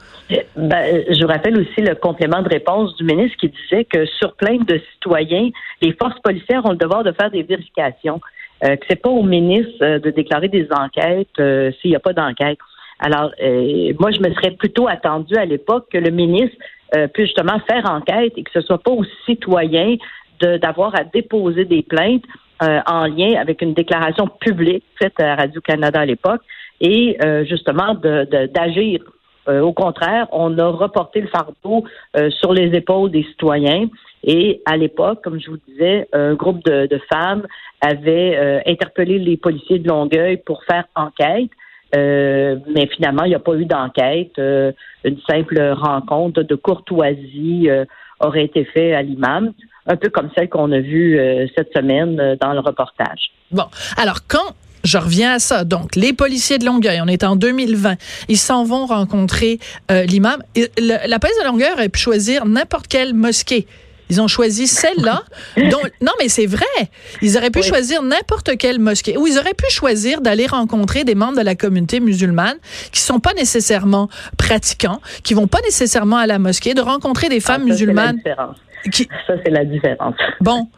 Ben, 0.57 1.05
je 1.11 1.21
vous 1.21 1.29
rappelle 1.29 1.59
aussi 1.59 1.81
le 1.83 1.95
complément 1.95 2.41
de 2.41 2.49
réponse 2.49 2.97
du 2.97 3.05
ministre 3.05 3.37
qui 3.39 3.51
disait 3.51 3.85
que 3.85 4.07
sur 4.07 4.35
plainte 4.37 4.67
de 4.67 4.81
citoyens, 4.95 5.51
les 5.83 5.93
forces 5.93 6.19
policières 6.21 6.65
ont 6.65 6.71
le 6.71 6.77
devoir 6.77 7.05
de 7.05 7.13
faire 7.13 7.31
des 7.31 7.43
vérifications. 7.43 8.21
Euh, 8.65 8.77
que 8.77 8.85
c'est 8.89 9.03
pas 9.03 9.11
au 9.11 9.23
ministre 9.23 9.75
euh, 9.83 9.99
de 9.99 10.11
déclarer 10.11 10.49
des 10.49 10.69
enquêtes 10.71 11.29
euh, 11.41 11.73
s'il 11.81 11.91
n'y 11.91 11.97
a 11.97 12.01
pas 12.01 12.13
d'enquête. 12.13 12.59
Alors, 13.01 13.33
euh, 13.43 13.93
moi, 13.99 14.13
je 14.13 14.21
me 14.21 14.33
serais 14.33 14.53
plutôt 14.53 14.87
attendu 14.89 15.35
à 15.37 15.45
l'époque 15.45 15.87
que 15.93 15.99
le 15.99 16.11
ministre 16.11 16.57
puisse 17.13 17.27
justement 17.27 17.59
faire 17.69 17.91
enquête 17.91 18.35
et 18.37 18.45
que 18.45 18.53
ce 18.53 18.61
soit 18.61 18.79
pas 18.79 18.93
aux 18.93 19.05
citoyens 19.27 19.97
d'avoir 20.41 20.95
à 20.95 21.03
déposer 21.03 21.65
des 21.65 21.83
plaintes 21.83 22.23
euh, 22.63 22.81
en 22.87 23.07
lien 23.07 23.35
avec 23.41 23.63
une 23.63 23.75
déclaration 23.75 24.29
publique 24.29 24.85
faite 24.97 25.19
à 25.19 25.35
Radio-Canada 25.35 26.01
à 26.01 26.07
l'époque 26.07 26.43
et 26.81 27.17
euh, 27.25 27.45
justement 27.45 27.95
d'agir. 27.95 29.01
Euh, 29.49 29.61
au 29.61 29.73
contraire, 29.73 30.29
on 30.31 30.57
a 30.59 30.69
reporté 30.69 31.21
le 31.21 31.27
fardeau 31.27 31.85
sur 32.31 32.53
les 32.53 32.75
épaules 32.77 33.11
des 33.11 33.25
citoyens. 33.25 33.89
Et 34.23 34.63
à 34.67 34.77
l'époque, 34.77 35.23
comme 35.25 35.41
je 35.41 35.51
vous 35.51 35.59
disais, 35.69 36.09
un 36.13 36.35
groupe 36.35 36.65
de, 36.65 37.01
femmes 37.13 37.47
avait 37.81 38.63
interpellé 38.67 39.19
les 39.19 39.37
policiers 39.37 39.81
de 39.81 39.89
Longueuil 39.89 40.39
pour 40.39 40.63
faire 40.65 40.85
enquête. 40.95 41.51
mais 41.93 42.87
finalement, 42.95 43.25
il 43.25 43.31
n'y 43.31 43.35
a 43.35 43.41
pas 43.41 43.57
eu 43.57 43.67
d'enquête. 43.67 44.39
une 44.39 45.21
simple 45.29 45.61
rencontre 45.73 46.43
de 46.43 46.55
courtoisie 46.55 47.69
aurait 48.21 48.45
été 48.45 48.65
faite 48.65 48.95
à 48.95 49.03
l'imam 49.03 49.53
un 49.87 49.97
peu 49.97 50.09
comme 50.09 50.31
celle 50.35 50.49
qu'on 50.49 50.73
a 50.73 50.81
vue 50.81 51.19
euh, 51.19 51.47
cette 51.57 51.73
semaine 51.73 52.19
euh, 52.19 52.37
dans 52.41 52.53
le 52.53 52.61
reportage. 52.61 53.31
Bon, 53.51 53.67
alors 53.97 54.27
quand 54.27 54.55
je 54.85 54.99
reviens 54.99 55.33
à 55.33 55.39
ça. 55.39 55.65
Donc, 55.65 55.97
les 55.97 56.13
policiers 56.13 56.59
de 56.59 56.67
Longueuil, 56.67 57.01
on 57.03 57.09
est 57.09 57.25
en 57.25 57.37
2020, 57.37 57.97
ils 58.29 58.37
s'en 58.37 58.65
vont 58.65 58.85
rencontrer 58.85 59.59
euh, 59.91 60.05
l'imam. 60.05 60.43
La 60.79 61.19
police 61.19 61.39
de 61.41 61.47
Longueuil 61.47 61.73
aurait 61.73 61.89
pu 61.89 61.99
choisir 61.99 62.45
n'importe 62.45 62.87
quelle 62.87 63.15
mosquée. 63.15 63.67
Ils 64.11 64.21
ont 64.21 64.29
choisi 64.29 64.67
celle-là. 64.67 65.23
non, 65.57 66.13
mais 66.21 66.29
c'est 66.29 66.45
vrai. 66.45 66.67
Ils 67.23 67.39
auraient 67.39 67.51
pu 67.51 67.63
choisir 67.63 68.03
n'importe 68.03 68.59
quelle 68.59 68.79
mosquée. 68.79 69.17
Ou 69.17 69.27
ils 69.27 69.39
auraient 69.39 69.55
pu 69.55 69.71
choisir 69.71 70.21
d'aller 70.21 70.47
rencontrer 70.47 71.05
des 71.05 71.15
membres 71.15 71.39
de 71.39 71.43
la 71.43 71.55
communauté 71.55 72.01
musulmane 72.01 72.59
qui 72.93 73.01
sont 73.01 73.21
pas 73.21 73.33
nécessairement 73.33 74.11
pratiquants, 74.37 75.01
qui 75.23 75.33
vont 75.33 75.47
pas 75.47 75.63
nécessairement 75.63 76.19
à 76.19 76.27
la 76.27 76.39
mosquée, 76.39 76.75
de 76.75 76.83
rencontrer 76.83 77.31
des 77.31 77.41
femmes 77.41 77.63
ah, 77.65 77.71
musulmanes. 77.71 78.21
Ça, 79.27 79.35
c'est 79.45 79.51
la 79.51 79.65
différence. 79.65 80.17
Bon. 80.41 80.69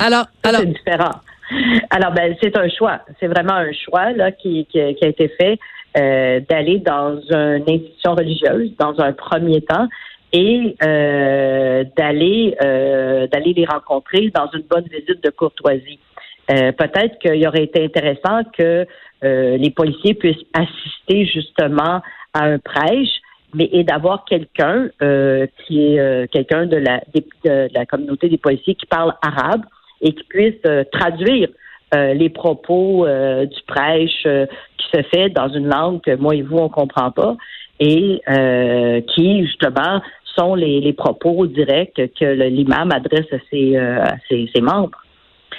Alors, 0.00 0.26
alors. 0.42 0.60
C'est 0.60 0.66
différent. 0.66 1.20
Alors, 1.90 2.12
ben, 2.12 2.34
c'est 2.42 2.56
un 2.56 2.68
choix. 2.68 3.00
C'est 3.20 3.26
vraiment 3.26 3.54
un 3.54 3.72
choix 3.72 4.12
là 4.12 4.32
qui, 4.32 4.66
qui, 4.66 4.80
a 4.80 5.06
été 5.06 5.28
fait 5.28 5.58
euh, 5.96 6.40
d'aller 6.48 6.78
dans 6.78 7.20
une 7.30 7.64
institution 7.66 8.14
religieuse 8.14 8.70
dans 8.78 8.98
un 9.00 9.12
premier 9.12 9.62
temps 9.62 9.88
et 10.32 10.76
euh, 10.82 11.84
d'aller 11.96 12.54
euh, 12.62 13.26
d'aller 13.28 13.54
les 13.54 13.64
rencontrer 13.64 14.30
dans 14.34 14.50
une 14.52 14.64
bonne 14.68 14.84
visite 14.84 15.22
de 15.24 15.30
courtoisie. 15.30 15.98
Euh, 16.50 16.72
peut-être 16.72 17.18
qu'il 17.18 17.46
aurait 17.46 17.64
été 17.64 17.84
intéressant 17.84 18.42
que 18.56 18.86
euh, 19.24 19.56
les 19.56 19.70
policiers 19.70 20.14
puissent 20.14 20.46
assister 20.52 21.26
justement 21.26 22.00
à 22.34 22.44
un 22.44 22.58
prêche 22.58 23.20
mais 23.54 23.68
et 23.72 23.84
d'avoir 23.84 24.24
quelqu'un 24.24 24.88
euh, 25.02 25.46
qui 25.66 25.82
est 25.82 25.98
euh, 25.98 26.26
quelqu'un 26.30 26.66
de 26.66 26.76
la, 26.76 27.00
de 27.14 27.68
la 27.74 27.86
communauté 27.86 28.28
des 28.28 28.38
policiers 28.38 28.74
qui 28.74 28.86
parle 28.86 29.14
arabe 29.22 29.62
et 30.00 30.12
qui 30.12 30.24
puisse 30.24 30.54
euh, 30.66 30.84
traduire 30.90 31.48
les 31.94 32.28
propos 32.28 33.06
du 33.06 33.62
prêche 33.66 34.22
qui 34.22 34.86
se 34.92 35.02
fait 35.04 35.30
dans 35.30 35.48
une 35.48 35.68
langue 35.68 36.02
que 36.02 36.14
moi 36.16 36.34
et 36.34 36.42
vous 36.42 36.58
on 36.58 36.68
comprend 36.68 37.10
pas 37.10 37.34
et 37.80 38.20
qui 39.14 39.46
justement 39.46 40.02
sont 40.36 40.54
les, 40.54 40.92
propos 40.92 41.46
directs 41.46 41.94
que 42.20 42.26
l'imam 42.26 42.92
adresse 42.92 43.32
à 43.32 43.38
ses 43.48 44.60
membres. 44.60 44.98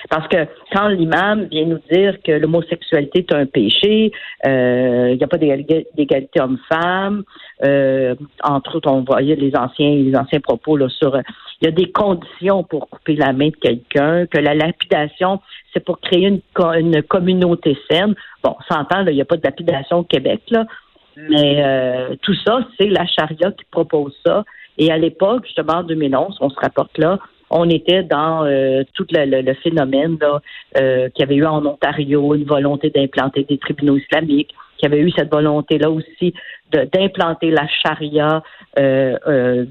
Parce 0.10 0.28
que 0.28 0.48
quand 0.74 0.88
l'imam 0.88 1.48
vient 1.52 1.66
nous 1.66 1.80
dire 1.92 2.22
que 2.24 2.32
l'homosexualité 2.32 3.20
est 3.20 3.34
un 3.34 3.46
péché, 3.46 4.12
euh, 4.46 5.10
il 5.12 5.18
n'y 5.18 5.24
a 5.24 5.28
pas 5.28 5.38
d'égalité 5.38 6.40
homme-femme, 6.40 7.24
euh, 7.66 8.16
entre 8.44 8.78
autres, 8.78 8.92
on 8.92 9.02
voyait 9.02 9.36
les 9.36 9.56
anciens, 9.56 9.96
les 9.96 10.16
anciens 10.16 10.40
propos 10.40 10.78
là, 10.78 10.88
sur 10.90 11.18
il 11.62 11.66
y 11.66 11.68
a 11.68 11.72
des 11.72 11.92
conditions 11.92 12.64
pour 12.64 12.90
couper 12.90 13.16
la 13.16 13.34
main 13.34 13.50
de 13.50 13.56
quelqu'un, 13.56 14.26
que 14.28 14.38
la 14.38 14.54
lapidation, 14.54 15.42
c'est 15.74 15.84
pour 15.84 16.00
créer 16.00 16.28
une, 16.28 16.42
une 16.78 17.04
communauté 17.04 17.78
saine. 17.90 18.16
Bon, 18.44 18.56
on 18.58 18.74
s'entend, 18.74 19.06
il 19.06 19.14
n'y 19.14 19.22
a 19.22 19.26
pas 19.26 19.36
de 19.36 19.44
lapidation 19.44 20.00
au 20.00 20.04
Québec, 20.04 20.42
là, 20.50 20.66
mais 21.18 21.62
euh, 21.64 22.16
tout 22.22 22.36
ça, 22.46 22.66
c'est 22.78 22.88
la 22.88 23.06
charia 23.06 23.52
qui 23.52 23.66
propose 23.72 24.16
ça. 24.26 24.46
Et 24.78 24.92
à 24.92 24.98
l'époque, 24.98 25.46
justement, 25.46 25.80
en 25.80 25.84
2011, 25.84 26.38
on 26.40 26.50
se 26.50 26.60
rapporte 26.60 26.98
là, 26.98 27.20
on 27.50 27.70
était 27.70 28.04
dans 28.04 28.46
euh, 28.46 28.84
tout 28.94 29.06
le, 29.12 29.54
phénomène 29.56 30.18
euh, 30.78 31.10
qu'il 31.10 31.20
y 31.20 31.24
avait 31.24 31.36
eu 31.36 31.46
en 31.46 31.66
Ontario, 31.66 32.36
une 32.36 32.46
volonté 32.46 32.90
d'implanter 32.90 33.44
des 33.44 33.58
tribunaux 33.58 33.98
islamiques, 33.98 34.54
qu'il 34.78 34.90
y 34.90 34.94
avait 34.94 35.02
eu 35.02 35.12
cette 35.12 35.32
volonté-là 35.32 35.90
aussi 35.90 36.34
d'implanter 36.72 37.52
la 37.52 37.68
charia 37.68 38.44
euh, 38.78 39.18
euh, 39.28 39.66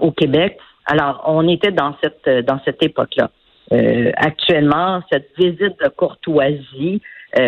au 0.00 0.12
Québec. 0.12 0.58
Alors, 0.86 1.24
on 1.26 1.48
était 1.48 1.72
dans 1.72 1.96
cette 2.02 2.28
dans 2.46 2.60
cette 2.64 2.82
époque-là. 2.82 3.30
actuellement, 4.16 5.02
cette 5.10 5.30
visite 5.38 5.80
de 5.82 5.88
courtoisie, 5.96 7.00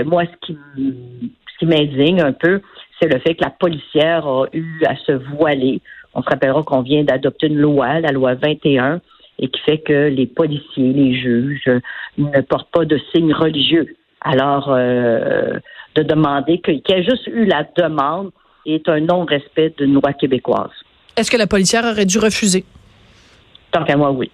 moi, 0.06 0.24
ce 0.24 0.46
qui 0.46 0.58
ce 0.76 1.58
qui 1.58 1.66
m'indigne 1.66 2.20
un 2.22 2.32
peu, 2.32 2.60
c'est 3.00 3.12
le 3.12 3.18
fait 3.20 3.34
que 3.34 3.44
la 3.44 3.50
policière 3.50 4.26
a 4.26 4.46
eu 4.52 4.82
à 4.86 4.96
se 4.96 5.12
voiler 5.12 5.80
on 6.16 6.22
se 6.22 6.30
rappellera 6.30 6.62
qu'on 6.62 6.80
vient 6.80 7.04
d'adopter 7.04 7.46
une 7.46 7.58
loi, 7.58 8.00
la 8.00 8.10
loi 8.10 8.34
21, 8.34 9.00
et 9.38 9.48
qui 9.48 9.60
fait 9.60 9.78
que 9.78 10.08
les 10.08 10.26
policiers, 10.26 10.92
les 10.94 11.14
juges 11.14 11.70
ne 12.16 12.40
portent 12.40 12.70
pas 12.72 12.86
de 12.86 12.98
signes 13.12 13.34
religieux. 13.34 13.94
Alors, 14.22 14.70
euh, 14.70 15.58
de 15.94 16.02
demander 16.02 16.58
qu'il 16.60 16.80
y 16.88 16.92
ait 16.92 17.04
juste 17.04 17.26
eu 17.26 17.44
la 17.44 17.66
demande 17.76 18.30
est 18.64 18.88
un 18.88 19.00
non-respect 19.00 19.74
d'une 19.76 19.92
loi 19.92 20.14
québécoise. 20.14 20.70
Est-ce 21.16 21.30
que 21.30 21.36
la 21.36 21.46
policière 21.46 21.84
aurait 21.84 22.06
dû 22.06 22.18
refuser? 22.18 22.64
Tant 23.70 23.84
qu'à 23.84 23.96
moi, 23.96 24.10
oui. 24.10 24.30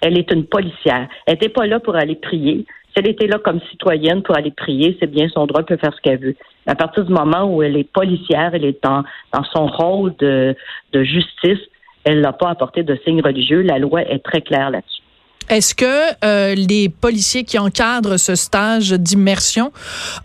Elle 0.00 0.18
est 0.18 0.30
une 0.32 0.44
policière. 0.44 1.08
Elle 1.26 1.34
n'était 1.34 1.48
pas 1.48 1.66
là 1.66 1.78
pour 1.78 1.94
aller 1.94 2.16
prier. 2.16 2.66
Si 2.92 2.98
elle 2.98 3.08
était 3.08 3.26
là 3.26 3.38
comme 3.38 3.60
citoyenne 3.70 4.22
pour 4.22 4.36
aller 4.36 4.50
prier, 4.50 4.96
c'est 5.00 5.06
bien 5.06 5.28
son 5.32 5.46
droit, 5.46 5.60
elle 5.60 5.66
peut 5.66 5.80
faire 5.80 5.94
ce 5.94 6.00
qu'elle 6.02 6.18
veut. 6.18 6.36
À 6.66 6.74
partir 6.74 7.04
du 7.04 7.12
moment 7.12 7.44
où 7.44 7.62
elle 7.62 7.76
est 7.76 7.90
policière, 7.90 8.50
elle 8.54 8.66
est 8.66 8.82
dans, 8.82 9.02
dans 9.32 9.44
son 9.44 9.66
rôle 9.66 10.14
de, 10.18 10.54
de 10.92 11.02
justice, 11.02 11.60
elle 12.04 12.20
n'a 12.20 12.32
pas 12.32 12.50
apporté 12.50 12.82
de 12.82 12.98
signes 13.04 13.22
religieux. 13.22 13.62
La 13.62 13.78
loi 13.78 14.02
est 14.02 14.18
très 14.18 14.42
claire 14.42 14.70
là-dessus. 14.70 15.02
Est-ce 15.48 15.74
que 15.74 16.24
euh, 16.24 16.54
les 16.54 16.88
policiers 16.88 17.44
qui 17.44 17.58
encadrent 17.58 18.18
ce 18.18 18.34
stage 18.34 18.90
d'immersion 18.90 19.72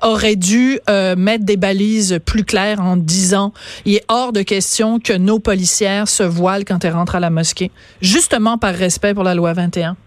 auraient 0.03 0.35
dû 0.35 0.79
euh, 0.89 1.15
mettre 1.15 1.43
des 1.43 1.57
balises 1.57 2.19
plus 2.25 2.43
claires 2.43 2.79
en 2.81 2.97
disant 2.97 3.51
il 3.85 3.95
est 3.95 4.05
hors 4.09 4.31
de 4.31 4.41
question 4.41 4.99
que 4.99 5.13
nos 5.13 5.39
policières 5.39 6.07
se 6.07 6.23
voilent 6.23 6.65
quand 6.65 6.85
elles 6.85 6.93
rentrent 6.93 7.15
à 7.15 7.19
la 7.19 7.29
mosquée, 7.29 7.71
justement 7.99 8.57
par 8.57 8.75
respect 8.75 9.13
pour 9.13 9.23
la 9.23 9.33
loi 9.33 9.53
21? 9.53 9.97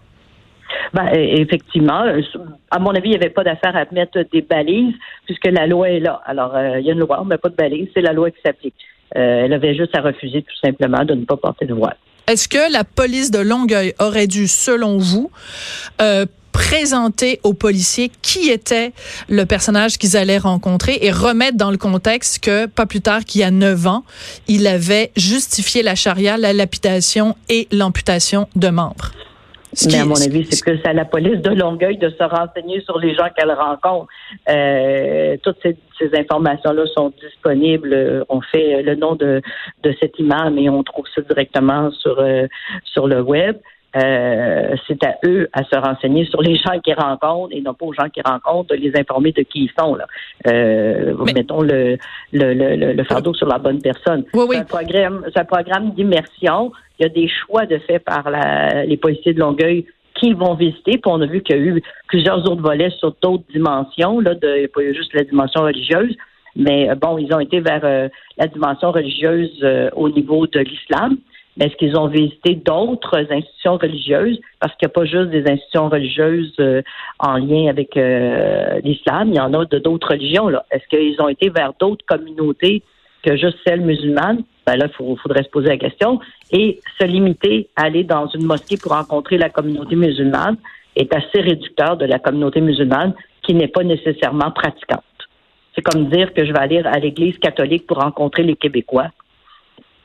Ben, 0.93 1.07
e, 1.13 1.41
effectivement, 1.41 2.03
euh, 2.03 2.21
à 2.69 2.79
mon 2.79 2.91
avis, 2.91 3.09
il 3.09 3.11
n'y 3.11 3.15
avait 3.15 3.29
pas 3.29 3.43
d'affaire 3.43 3.75
à 3.75 3.85
mettre 3.91 4.19
des 4.31 4.41
balises 4.41 4.93
puisque 5.25 5.45
la 5.45 5.67
loi 5.67 5.89
est 5.89 5.99
là. 5.99 6.21
Alors, 6.25 6.55
euh, 6.55 6.79
il 6.79 6.85
y 6.85 6.89
a 6.89 6.93
une 6.93 6.99
loi, 6.99 7.23
met 7.25 7.37
pas 7.37 7.49
de 7.49 7.55
balises, 7.55 7.89
c'est 7.93 8.01
la 8.01 8.13
loi 8.13 8.31
qui 8.31 8.39
s'applique. 8.45 8.75
Euh, 9.15 9.45
elle 9.45 9.53
avait 9.53 9.75
juste 9.75 9.95
à 9.95 10.01
refuser 10.01 10.41
tout 10.41 10.55
simplement 10.63 11.03
de 11.03 11.13
ne 11.13 11.25
pas 11.25 11.37
porter 11.37 11.65
de 11.65 11.73
voile. 11.73 11.97
Est-ce 12.27 12.47
que 12.47 12.71
la 12.71 12.83
police 12.83 13.31
de 13.31 13.39
Longueuil 13.39 13.93
aurait 13.99 14.27
dû, 14.27 14.47
selon 14.47 14.97
vous, 14.97 15.31
présenter 16.51 17.39
aux 17.43 17.53
policiers 17.53 18.11
qui 18.21 18.49
était 18.49 18.93
le 19.29 19.45
personnage 19.45 19.97
qu'ils 19.97 20.17
allaient 20.17 20.37
rencontrer 20.37 20.99
et 21.01 21.11
remettre 21.11 21.57
dans 21.57 21.71
le 21.71 21.77
contexte 21.77 22.39
que, 22.39 22.65
pas 22.65 22.85
plus 22.85 23.01
tard 23.01 23.25
qu'il 23.25 23.41
y 23.41 23.43
a 23.43 23.51
neuf 23.51 23.87
ans, 23.87 24.03
il 24.47 24.67
avait 24.67 25.11
justifié 25.15 25.83
la 25.83 25.95
charia, 25.95 26.37
la 26.37 26.53
lapidation 26.53 27.35
et 27.49 27.67
l'amputation 27.71 28.47
de 28.55 28.69
membres? 28.69 29.11
Mais 29.87 29.99
à 29.99 30.05
mon 30.05 30.15
avis, 30.15 30.45
c'est 30.49 30.63
plus 30.63 30.79
à 30.83 30.93
la 30.93 31.05
police 31.05 31.41
de 31.41 31.51
Longueuil 31.51 31.97
de 31.97 32.09
se 32.09 32.23
renseigner 32.23 32.81
sur 32.81 32.99
les 32.99 33.15
gens 33.15 33.27
qu'elle 33.35 33.51
rencontre. 33.51 34.07
Euh, 34.49 35.37
toutes 35.43 35.57
ces, 35.63 35.77
informations-là 36.13 36.85
sont 36.95 37.13
disponibles. 37.21 38.25
On 38.27 38.41
fait 38.41 38.81
le 38.81 38.95
nom 38.95 39.13
de, 39.15 39.39
de 39.83 39.95
cet 39.99 40.17
imam 40.17 40.57
et 40.57 40.67
on 40.67 40.81
trouve 40.83 41.05
ça 41.13 41.21
directement 41.21 41.91
sur, 41.91 42.19
euh, 42.19 42.47
sur 42.85 43.07
le 43.07 43.21
web. 43.21 43.57
Euh, 43.97 44.75
c'est 44.87 45.03
à 45.03 45.17
eux 45.25 45.49
à 45.51 45.63
se 45.65 45.75
renseigner 45.75 46.23
sur 46.25 46.41
les 46.41 46.55
gens 46.65 46.79
qu'ils 46.79 46.95
rencontrent 46.95 47.53
et 47.53 47.61
non 47.61 47.73
pas 47.73 47.85
aux 47.85 47.93
gens 47.93 48.09
qu'ils 48.09 48.23
rencontrent 48.25 48.69
de 48.69 48.75
les 48.75 48.97
informer 48.97 49.31
de 49.33 49.41
qui 49.41 49.65
ils 49.65 49.71
sont. 49.77 49.95
Là. 49.95 50.07
Euh, 50.47 51.13
Mettons 51.35 51.61
le, 51.61 51.97
le, 52.31 52.53
le, 52.53 52.93
le, 52.93 53.03
fardeau 53.03 53.33
sur 53.33 53.47
la 53.47 53.57
bonne 53.57 53.81
personne. 53.81 54.23
Oui, 54.33 54.45
oui. 54.47 54.55
C'est 54.55 54.61
un 54.61 54.65
programme, 54.65 55.25
un 55.35 55.45
programme 55.45 55.91
d'immersion. 55.91 56.71
Il 56.99 57.03
y 57.03 57.05
a 57.05 57.09
des 57.09 57.27
choix 57.27 57.65
de 57.65 57.79
fait 57.79 57.99
par 57.99 58.29
la, 58.29 58.85
les 58.85 58.97
policiers 58.97 59.33
de 59.33 59.39
Longueuil 59.39 59.85
qui 60.15 60.33
vont 60.33 60.53
visiter. 60.53 60.91
Puis 60.93 61.01
on 61.05 61.19
a 61.19 61.25
vu 61.25 61.41
qu'il 61.41 61.55
y 61.57 61.59
a 61.59 61.61
eu 61.61 61.81
plusieurs 62.07 62.39
autres 62.49 62.61
volets 62.61 62.91
sur 62.91 63.13
d'autres 63.21 63.43
dimensions. 63.51 64.21
Là, 64.21 64.35
de, 64.35 64.67
pas 64.67 64.93
juste 64.93 65.13
la 65.13 65.23
dimension 65.23 65.63
religieuse. 65.63 66.15
Mais 66.55 66.89
euh, 66.89 66.95
bon, 66.95 67.17
ils 67.17 67.33
ont 67.33 67.39
été 67.39 67.59
vers 67.59 67.81
euh, 67.83 68.07
la 68.37 68.47
dimension 68.47 68.91
religieuse 68.91 69.65
au 69.95 70.07
niveau 70.07 70.47
de 70.47 70.59
l'islam. 70.59 71.17
Est-ce 71.61 71.75
qu'ils 71.75 71.95
ont 71.95 72.07
visité 72.07 72.55
d'autres 72.55 73.27
institutions 73.29 73.77
religieuses? 73.77 74.41
Parce 74.59 74.75
qu'il 74.77 74.87
n'y 74.87 74.93
a 74.93 74.95
pas 74.95 75.05
juste 75.05 75.29
des 75.29 75.47
institutions 75.47 75.89
religieuses 75.89 76.55
euh, 76.59 76.81
en 77.19 77.37
lien 77.37 77.67
avec 77.69 77.95
euh, 77.97 78.79
l'islam, 78.83 79.29
il 79.29 79.35
y 79.35 79.39
en 79.39 79.53
a 79.53 79.65
de 79.65 79.77
d'autres 79.77 80.09
religions. 80.09 80.47
Là. 80.47 80.65
Est-ce 80.71 80.87
qu'ils 80.87 81.21
ont 81.21 81.29
été 81.29 81.51
vers 81.51 81.73
d'autres 81.79 82.03
communautés 82.07 82.81
que 83.21 83.37
juste 83.37 83.57
celles 83.63 83.81
musulmanes? 83.81 84.41
Ben 84.65 84.75
là, 84.75 84.87
il 84.87 85.17
faudrait 85.19 85.43
se 85.43 85.49
poser 85.49 85.67
la 85.67 85.77
question. 85.77 86.19
Et 86.51 86.79
se 86.99 87.05
limiter 87.05 87.69
à 87.75 87.83
aller 87.83 88.03
dans 88.05 88.25
une 88.25 88.45
mosquée 88.45 88.77
pour 88.81 88.93
rencontrer 88.93 89.37
la 89.37 89.51
communauté 89.51 89.95
musulmane 89.95 90.57
est 90.95 91.13
assez 91.13 91.41
réducteur 91.41 91.95
de 91.95 92.05
la 92.05 92.17
communauté 92.17 92.59
musulmane 92.59 93.13
qui 93.43 93.53
n'est 93.53 93.67
pas 93.67 93.83
nécessairement 93.83 94.49
pratiquante. 94.49 95.03
C'est 95.75 95.83
comme 95.83 96.09
dire 96.09 96.33
que 96.33 96.43
je 96.43 96.51
vais 96.51 96.59
aller 96.59 96.79
à 96.79 96.97
l'église 96.97 97.37
catholique 97.37 97.85
pour 97.85 97.97
rencontrer 97.97 98.41
les 98.41 98.55
Québécois 98.55 99.11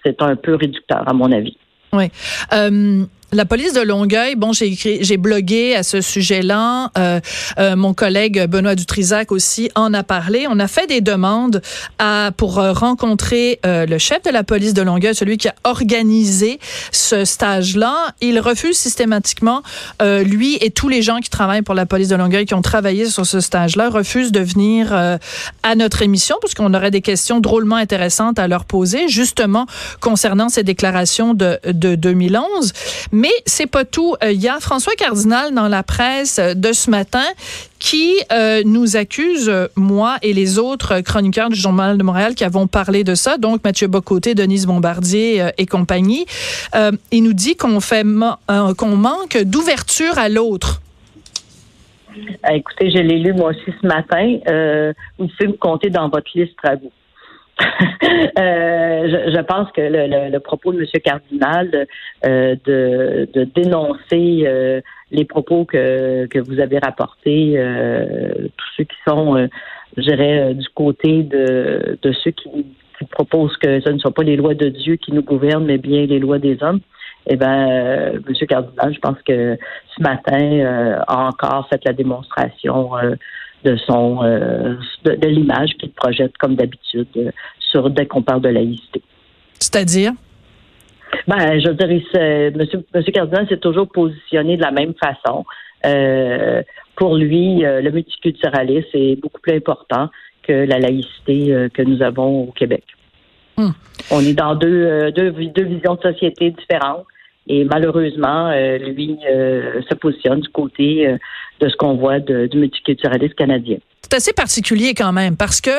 c'est 0.07 0.23
un 0.23 0.37
peu 0.37 0.55
réducteur, 0.55 1.03
à 1.07 1.13
mon 1.13 1.33
avis. 1.33 1.57
Oui. 1.93 2.11
Euh, 2.53 3.05
la 3.33 3.45
police 3.45 3.73
de 3.73 3.81
Longueuil, 3.81 4.37
bon, 4.37 4.53
j'ai 4.53 4.67
écrit, 4.67 4.99
j'ai 5.01 5.17
blogué 5.17 5.75
à 5.75 5.83
ce 5.83 6.01
sujet-là. 6.01 6.91
Euh, 6.97 7.21
euh, 7.59 7.75
mon 7.75 7.93
collègue 7.93 8.47
Benoît 8.47 8.77
Dutrisac 8.77 9.33
aussi 9.33 9.69
en 9.75 9.93
a 9.95 10.05
parlé. 10.05 10.47
On 10.49 10.61
a 10.61 10.69
fait 10.69 10.87
des 10.87 11.01
demandes 11.01 11.61
à, 11.99 12.31
pour 12.37 12.59
euh, 12.59 12.73
rencontrer 12.73 13.59
euh, 13.67 13.85
le 13.85 13.99
chef 13.99 14.23
de 14.23 14.31
la 14.31 14.45
police 14.45 14.75
de 14.75 14.83
Longueuil, 14.83 15.15
celui 15.15 15.39
qui 15.39 15.49
a 15.49 15.55
organisé 15.65 16.61
ce 16.93 17.25
stage-là. 17.25 18.15
Il 18.21 18.39
refuse 18.39 18.77
systématiquement, 18.77 19.63
euh, 20.03 20.23
lui 20.23 20.57
et 20.61 20.71
tous 20.71 20.89
les 20.89 21.03
gens 21.03 21.19
qui 21.19 21.31
travaillent 21.31 21.63
pour 21.63 21.75
la 21.75 21.87
police 21.87 22.09
de 22.09 22.17
Longueuil, 22.17 22.47
qui 22.47 22.55
ont 22.55 22.63
travaillé 22.63 23.07
sur 23.07 23.27
ce 23.27 23.41
stage-là, 23.41 23.91
refusent 23.91 24.33
de 24.33 24.41
venir 24.41 24.93
à 24.93 25.75
notre 25.75 26.03
émission 26.03 26.37
parce 26.41 26.55
qu'on 26.55 26.73
aurait 26.75 26.91
des 26.91 27.01
questions 27.01 27.41
drôlement 27.41 27.77
intéressantes 27.77 28.39
à 28.39 28.47
leur 28.47 28.65
poser, 28.65 29.09
justement 29.09 29.67
concernant 30.01 30.49
ces 30.49 30.63
déclarations 30.63 31.35
de, 31.35 31.59
de 31.65 31.97
2011. 31.97 32.73
Mais 33.17 33.33
c'est 33.47 33.67
pas 33.67 33.87
tout. 33.87 34.15
Il 34.21 34.29
euh, 34.29 34.33
y 34.33 34.47
a 34.47 34.61
François 34.61 34.93
Cardinal 34.93 35.55
dans 35.55 35.69
la 35.69 35.83
presse 35.83 36.39
euh, 36.39 36.53
de 36.53 36.75
ce 36.75 36.91
matin 36.91 37.25
qui 37.79 38.13
euh, 38.31 38.61
nous 38.67 38.99
accuse, 38.99 39.51
moi 39.75 40.17
et 40.21 40.35
les 40.35 40.59
autres 40.59 41.01
chroniqueurs 41.01 41.49
du 41.49 41.57
Journal 41.57 41.97
de 41.97 42.03
Montréal 42.03 42.35
qui 42.35 42.45
avons 42.45 42.67
parlé 42.67 43.05
de 43.05 43.15
ça, 43.15 43.39
donc 43.39 43.65
Mathieu 43.65 43.87
Bocoté, 43.87 44.35
Denise 44.35 44.67
Bombardier 44.67 45.51
et 45.57 45.67
compagnie. 45.67 46.27
il 47.13 47.23
nous 47.23 47.33
dit 47.33 47.55
qu'on 47.57 47.81
fait 47.81 48.05
qu'on 48.79 48.97
manque 48.97 49.39
d'ouverture 49.45 50.19
à 50.19 50.29
l'autre. 50.29 50.81
Écoutez, 52.51 52.91
je 52.91 52.99
l'ai 52.99 53.19
lu 53.19 53.35
moi 53.35 53.51
aussi 53.51 53.73
ce 53.81 53.87
matin. 53.87 54.39
vous 55.19 55.29
pouvez 55.29 55.49
me 55.49 55.59
compter 55.59 55.91
dans 55.91 56.09
votre 56.09 56.31
liste 56.35 56.59
à 56.65 56.77
vous. 56.77 56.91
Euh, 58.39 59.31
je, 59.33 59.41
pense 59.41 59.71
que 59.73 59.81
le, 59.81 60.39
propos 60.39 60.73
de 60.73 60.81
M. 60.81 60.87
Cardinal 61.03 61.87
euh, 62.27 62.55
de, 62.65 63.29
de, 63.33 63.45
dénoncer 63.45 64.45
euh, 64.47 64.81
les 65.11 65.25
propos 65.25 65.65
que, 65.65 66.27
que 66.27 66.39
vous 66.39 66.61
avez 66.61 66.79
rapportés, 66.79 67.55
tous 68.57 68.67
ceux 68.77 68.85
qui 68.85 68.97
sont, 69.07 69.49
je 69.97 70.03
dirais, 70.03 70.55
du 70.55 70.69
côté 70.75 71.23
de, 71.23 71.99
de 72.01 72.13
ceux 72.13 72.33
qui, 72.33 72.67
qui 72.99 73.05
proposent 73.07 73.57
que 73.57 73.81
ce 73.81 73.91
ne 73.91 73.99
sont 73.99 74.13
pas 74.13 74.23
les 74.23 74.37
lois 74.37 74.55
de 74.55 74.69
Dieu 74.69 74.97
qui 74.97 75.13
nous 75.13 75.23
gouvernent, 75.23 75.65
mais 75.65 75.79
bien 75.79 76.07
les 76.07 76.19
lois 76.19 76.39
des 76.39 76.63
hommes, 76.63 76.81
eh 77.29 77.37
euh, 77.43 78.19
M. 78.27 78.47
Cardinal, 78.49 78.95
je 78.95 79.01
pense 79.01 79.21
que 79.27 79.59
ce 79.97 80.03
matin 80.03 80.41
euh, 80.41 80.99
a 81.07 81.29
encore 81.29 81.69
fait 81.69 81.85
la 81.85 81.93
démonstration 81.93 82.97
euh, 82.97 83.17
de 83.65 83.77
son 83.77 84.23
euh, 84.23 84.75
de, 85.05 85.13
de 85.15 85.29
l'image 85.29 85.71
qu'il 85.79 85.91
projette 85.91 86.37
comme 86.39 86.55
d'habitude 86.55 87.09
euh, 87.17 87.31
sur 87.59 87.91
dès 87.91 88.07
qu'on 88.07 88.23
parle 88.23 88.43
de 88.43 88.49
laïcité. 88.49 89.03
C'est-à-dire? 89.59 90.13
Ben, 91.27 91.59
je 91.61 91.69
veux 91.69 91.75
dire, 91.75 91.91
il 91.91 92.05
s'est- 92.13 92.51
Monsieur, 92.51 92.85
Monsieur 92.95 93.13
Cardinal 93.13 93.49
s'est 93.49 93.59
toujours 93.59 93.89
positionné 93.89 94.57
de 94.57 94.63
la 94.63 94.71
même 94.71 94.95
façon. 94.95 95.45
Euh, 95.85 96.63
pour 96.97 97.17
lui, 97.17 97.65
euh, 97.65 97.81
le 97.81 97.91
multiculturalisme 97.91 98.89
est 98.95 99.21
beaucoup 99.21 99.41
plus 99.41 99.55
important 99.55 100.09
que 100.43 100.53
la 100.53 100.79
laïcité 100.79 101.53
euh, 101.53 101.69
que 101.69 101.83
nous 101.83 102.03
avons 102.03 102.45
au 102.45 102.53
Québec. 102.53 102.85
Hmm. 103.57 103.71
On 104.11 104.21
est 104.21 104.35
dans 104.35 104.55
deux, 104.55 104.69
euh, 104.85 105.11
deux, 105.11 105.31
deux 105.31 105.65
visions 105.65 105.95
de 105.97 106.03
société 106.03 106.51
différentes. 106.51 107.05
Et 107.49 107.65
malheureusement, 107.65 108.49
euh, 108.49 108.79
lui 108.79 109.17
euh, 109.31 109.81
se 109.89 109.95
positionne 109.95 110.41
du 110.41 110.49
côté 110.49 111.07
euh, 111.07 111.17
de 111.61 111.69
ce 111.69 111.77
qu'on 111.77 111.95
voit 111.97 112.19
de- 112.19 112.47
du 112.47 112.59
multiculturalisme 112.59 113.35
canadien. 113.35 113.77
C'est 114.03 114.15
assez 114.15 114.33
particulier 114.33 114.95
quand 114.95 115.13
même 115.13 115.37
parce 115.37 115.61
que 115.61 115.71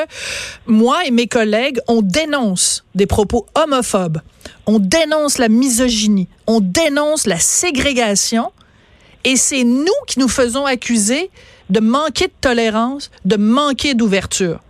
moi 0.66 0.98
et 1.06 1.10
mes 1.10 1.26
collègues, 1.26 1.78
on 1.88 2.02
dénonce 2.02 2.84
des 2.94 3.06
propos 3.06 3.46
homophobes, 3.54 4.18
on 4.66 4.78
dénonce 4.78 5.38
la 5.38 5.48
misogynie, 5.48 6.28
on 6.46 6.60
dénonce 6.60 7.26
la 7.26 7.36
ségrégation 7.38 8.50
et 9.24 9.36
c'est 9.36 9.64
nous 9.64 9.86
qui 10.06 10.20
nous 10.20 10.28
faisons 10.28 10.64
accuser 10.66 11.30
de 11.70 11.80
manquer 11.80 12.26
de 12.26 12.32
tolérance, 12.40 13.10
de 13.24 13.36
manquer 13.36 13.94
d'ouverture. 13.94 14.60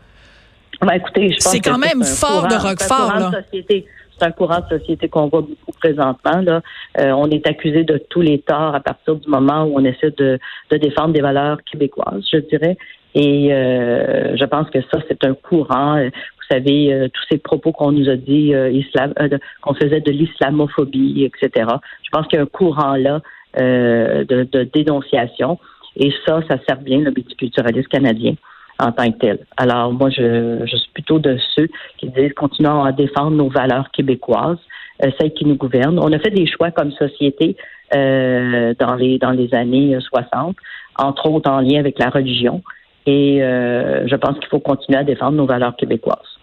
Ben, 0.80 0.92
écoutez, 0.94 1.30
je 1.30 1.36
pense 1.42 1.52
C'est 1.52 1.60
que 1.60 1.68
quand 1.70 1.78
même 1.78 2.02
un 2.02 2.04
fort 2.04 2.46
de 2.46 2.54
courant- 2.54 2.74
c'est 2.78 2.92
un 2.92 2.96
Roquefort, 2.96 3.18
là. 3.32 3.42
société. 3.44 3.86
C'est 4.18 4.26
un 4.26 4.32
courant 4.32 4.60
de 4.60 4.78
société 4.78 5.08
qu'on 5.08 5.28
voit 5.28 5.42
beaucoup 5.42 5.72
présentement. 5.78 6.40
Là. 6.42 6.60
Euh, 7.00 7.10
on 7.12 7.30
est 7.30 7.46
accusé 7.46 7.84
de 7.84 7.98
tous 8.10 8.20
les 8.20 8.40
torts 8.40 8.74
à 8.74 8.80
partir 8.80 9.14
du 9.16 9.28
moment 9.28 9.64
où 9.64 9.78
on 9.78 9.84
essaie 9.84 10.10
de, 10.16 10.38
de 10.70 10.76
défendre 10.76 11.12
des 11.12 11.20
valeurs 11.20 11.58
québécoises, 11.64 12.24
je 12.32 12.38
dirais. 12.38 12.76
Et 13.14 13.52
euh, 13.52 14.36
je 14.36 14.44
pense 14.44 14.68
que 14.70 14.80
ça, 14.82 14.98
c'est 15.08 15.24
un 15.24 15.34
courant. 15.34 15.96
Euh, 15.96 16.10
Vous 16.10 16.56
savez, 16.56 16.92
euh, 16.92 17.08
tous 17.08 17.24
ces 17.30 17.38
propos 17.38 17.72
qu'on 17.72 17.92
nous 17.92 18.08
a 18.08 18.16
dit, 18.16 18.54
euh, 18.54 18.70
islam, 18.70 19.12
euh, 19.20 19.38
qu'on 19.62 19.74
faisait 19.74 20.00
de 20.00 20.10
l'islamophobie, 20.10 21.24
etc. 21.24 21.66
Je 22.02 22.10
pense 22.10 22.26
qu'il 22.26 22.38
y 22.38 22.40
a 22.40 22.42
un 22.42 22.46
courant 22.46 22.96
là 22.96 23.20
de, 23.56 24.44
de 24.52 24.62
dénonciation. 24.64 25.58
Et 25.96 26.12
ça, 26.24 26.40
ça 26.48 26.58
sert 26.68 26.80
bien 26.80 26.98
le 26.98 27.10
multiculturalisme 27.10 27.88
canadien 27.88 28.34
en 28.80 28.92
tant 28.92 29.10
que 29.10 29.18
tel. 29.18 29.38
Alors 29.56 29.92
moi, 29.92 30.10
je, 30.10 30.64
je 30.64 30.76
suis 30.76 30.90
plutôt 30.92 31.18
de 31.18 31.36
ceux 31.54 31.68
qui 31.98 32.08
disent 32.08 32.32
continuons 32.34 32.84
à 32.84 32.92
défendre 32.92 33.32
nos 33.32 33.48
valeurs 33.48 33.90
québécoises, 33.90 34.58
euh, 35.04 35.10
celles 35.18 35.32
qui 35.32 35.44
nous 35.44 35.56
gouvernent. 35.56 35.98
On 35.98 36.12
a 36.12 36.18
fait 36.18 36.30
des 36.30 36.46
choix 36.46 36.70
comme 36.70 36.92
société 36.92 37.56
euh, 37.94 38.74
dans 38.78 38.94
les 38.94 39.18
dans 39.18 39.30
les 39.30 39.54
années 39.54 39.96
euh, 39.96 40.00
60, 40.00 40.56
entre 40.98 41.30
autres 41.30 41.50
en 41.50 41.60
lien 41.60 41.78
avec 41.78 41.98
la 41.98 42.10
religion. 42.10 42.62
Et 43.06 43.42
euh, 43.42 44.06
je 44.06 44.16
pense 44.16 44.38
qu'il 44.38 44.48
faut 44.48 44.60
continuer 44.60 44.98
à 44.98 45.04
défendre 45.04 45.32
nos 45.32 45.46
valeurs 45.46 45.74
québécoises. 45.76 46.37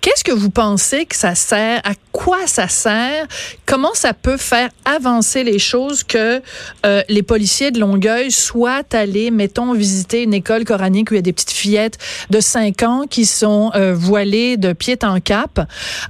Qu'est-ce 0.00 0.24
que 0.24 0.32
vous 0.32 0.50
pensez 0.50 1.06
que 1.06 1.14
ça 1.14 1.34
sert? 1.34 1.80
À 1.84 1.92
quoi 2.10 2.46
ça 2.46 2.66
sert? 2.68 3.26
Comment 3.66 3.94
ça 3.94 4.14
peut 4.14 4.36
faire 4.36 4.68
avancer 4.84 5.44
les 5.44 5.58
choses 5.58 6.02
que 6.02 6.42
euh, 6.84 7.02
les 7.08 7.22
policiers 7.22 7.70
de 7.70 7.78
Longueuil 7.78 8.30
soient 8.30 8.82
allés, 8.92 9.30
mettons, 9.30 9.72
visiter 9.72 10.24
une 10.24 10.34
école 10.34 10.64
coranique 10.64 11.10
où 11.10 11.14
il 11.14 11.18
y 11.18 11.20
a 11.20 11.22
des 11.22 11.32
petites 11.32 11.52
fillettes 11.52 11.98
de 12.30 12.40
5 12.40 12.82
ans 12.82 13.02
qui 13.08 13.24
sont 13.24 13.70
euh, 13.74 13.94
voilées 13.94 14.56
de 14.56 14.72
pied 14.72 14.98
en 15.04 15.20
cap? 15.20 15.60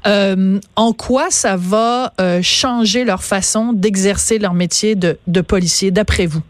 Euh, 0.06 0.58
en 0.76 0.92
quoi 0.92 1.30
ça 1.30 1.56
va 1.56 2.12
changer 2.42 3.04
leur 3.04 3.22
façon 3.22 3.72
d'exercer 3.72 4.38
leur 4.38 4.54
métier 4.54 4.94
de, 4.94 5.18
de 5.26 5.40
policier, 5.40 5.90
d'après 5.90 6.26
vous? 6.26 6.42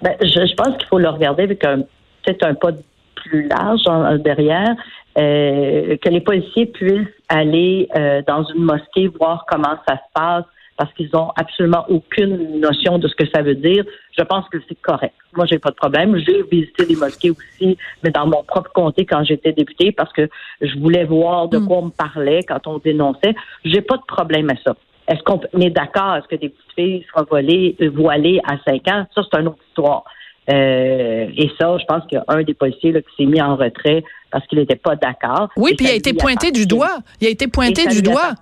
Ben, 0.00 0.14
je, 0.20 0.54
pense 0.54 0.76
qu'il 0.76 0.86
faut 0.88 0.98
le 0.98 1.08
regarder 1.08 1.44
avec 1.44 1.60
peut-être 1.60 2.44
un 2.44 2.54
pas 2.54 2.70
plus 3.14 3.48
large 3.48 3.80
en- 3.86 4.16
derrière, 4.18 4.74
euh, 5.18 5.96
que 5.96 6.08
les 6.08 6.20
policiers 6.20 6.66
puissent 6.66 7.08
aller 7.28 7.88
euh, 7.96 8.22
dans 8.26 8.44
une 8.44 8.62
mosquée 8.62 9.08
voir 9.08 9.44
comment 9.48 9.76
ça 9.86 9.96
se 9.96 10.12
passe 10.14 10.44
parce 10.76 10.92
qu'ils 10.94 11.14
ont 11.14 11.30
absolument 11.36 11.84
aucune 11.88 12.58
notion 12.60 12.98
de 12.98 13.06
ce 13.06 13.14
que 13.14 13.26
ça 13.32 13.42
veut 13.42 13.54
dire. 13.54 13.84
Je 14.18 14.22
pense 14.24 14.48
que 14.48 14.58
c'est 14.68 14.80
correct. 14.80 15.14
Moi, 15.34 15.46
j'ai 15.46 15.58
pas 15.58 15.70
de 15.70 15.76
problème. 15.76 16.16
J'ai 16.16 16.42
visité 16.50 16.86
des 16.86 16.96
mosquées 16.96 17.30
aussi, 17.30 17.76
mais 18.02 18.10
dans 18.10 18.26
mon 18.26 18.42
propre 18.42 18.70
comté 18.72 19.04
quand 19.04 19.22
j'étais 19.24 19.52
députée 19.52 19.92
parce 19.92 20.12
que 20.12 20.28
je 20.60 20.78
voulais 20.78 21.04
voir 21.04 21.48
de 21.48 21.58
quoi 21.58 21.78
on 21.78 21.86
me 21.86 21.90
parlait 21.90 22.42
quand 22.42 22.66
on 22.66 22.78
dénonçait. 22.78 23.34
J'ai 23.64 23.82
pas 23.82 23.96
de 23.96 24.04
problème 24.06 24.50
à 24.50 24.56
ça. 24.64 24.74
Est-ce 25.08 25.22
qu'on 25.22 25.40
est 25.60 25.70
d'accord? 25.70 26.16
Est-ce 26.16 26.28
que 26.28 26.36
des 26.36 26.48
petites 26.48 26.72
filles 26.74 27.06
seront 27.12 27.26
volées, 27.30 27.76
euh, 27.80 27.90
voilées 27.90 28.40
à 28.44 28.56
5 28.64 28.88
ans? 28.88 29.06
Ça, 29.14 29.22
c'est 29.30 29.40
une 29.40 29.48
autre 29.48 29.62
histoire. 29.68 30.04
Euh, 30.50 31.26
et 31.36 31.50
ça, 31.60 31.76
je 31.78 31.84
pense 31.84 32.04
qu'il 32.06 32.18
y 32.18 32.20
a 32.20 32.24
un 32.28 32.42
des 32.42 32.54
policiers 32.54 32.92
là, 32.92 33.00
qui 33.00 33.14
s'est 33.16 33.26
mis 33.26 33.40
en 33.40 33.56
retrait 33.56 34.02
parce 34.30 34.46
qu'il 34.46 34.58
n'était 34.58 34.76
pas 34.76 34.96
d'accord. 34.96 35.50
Oui, 35.56 35.74
puis 35.76 35.86
il 35.86 35.90
a 35.90 35.94
été 35.94 36.12
pointé 36.14 36.50
du 36.50 36.66
doigt. 36.66 36.98
Il 37.20 37.26
a 37.26 37.30
été 37.30 37.46
pointé 37.46 37.86
du 37.86 38.02
doigt. 38.02 38.32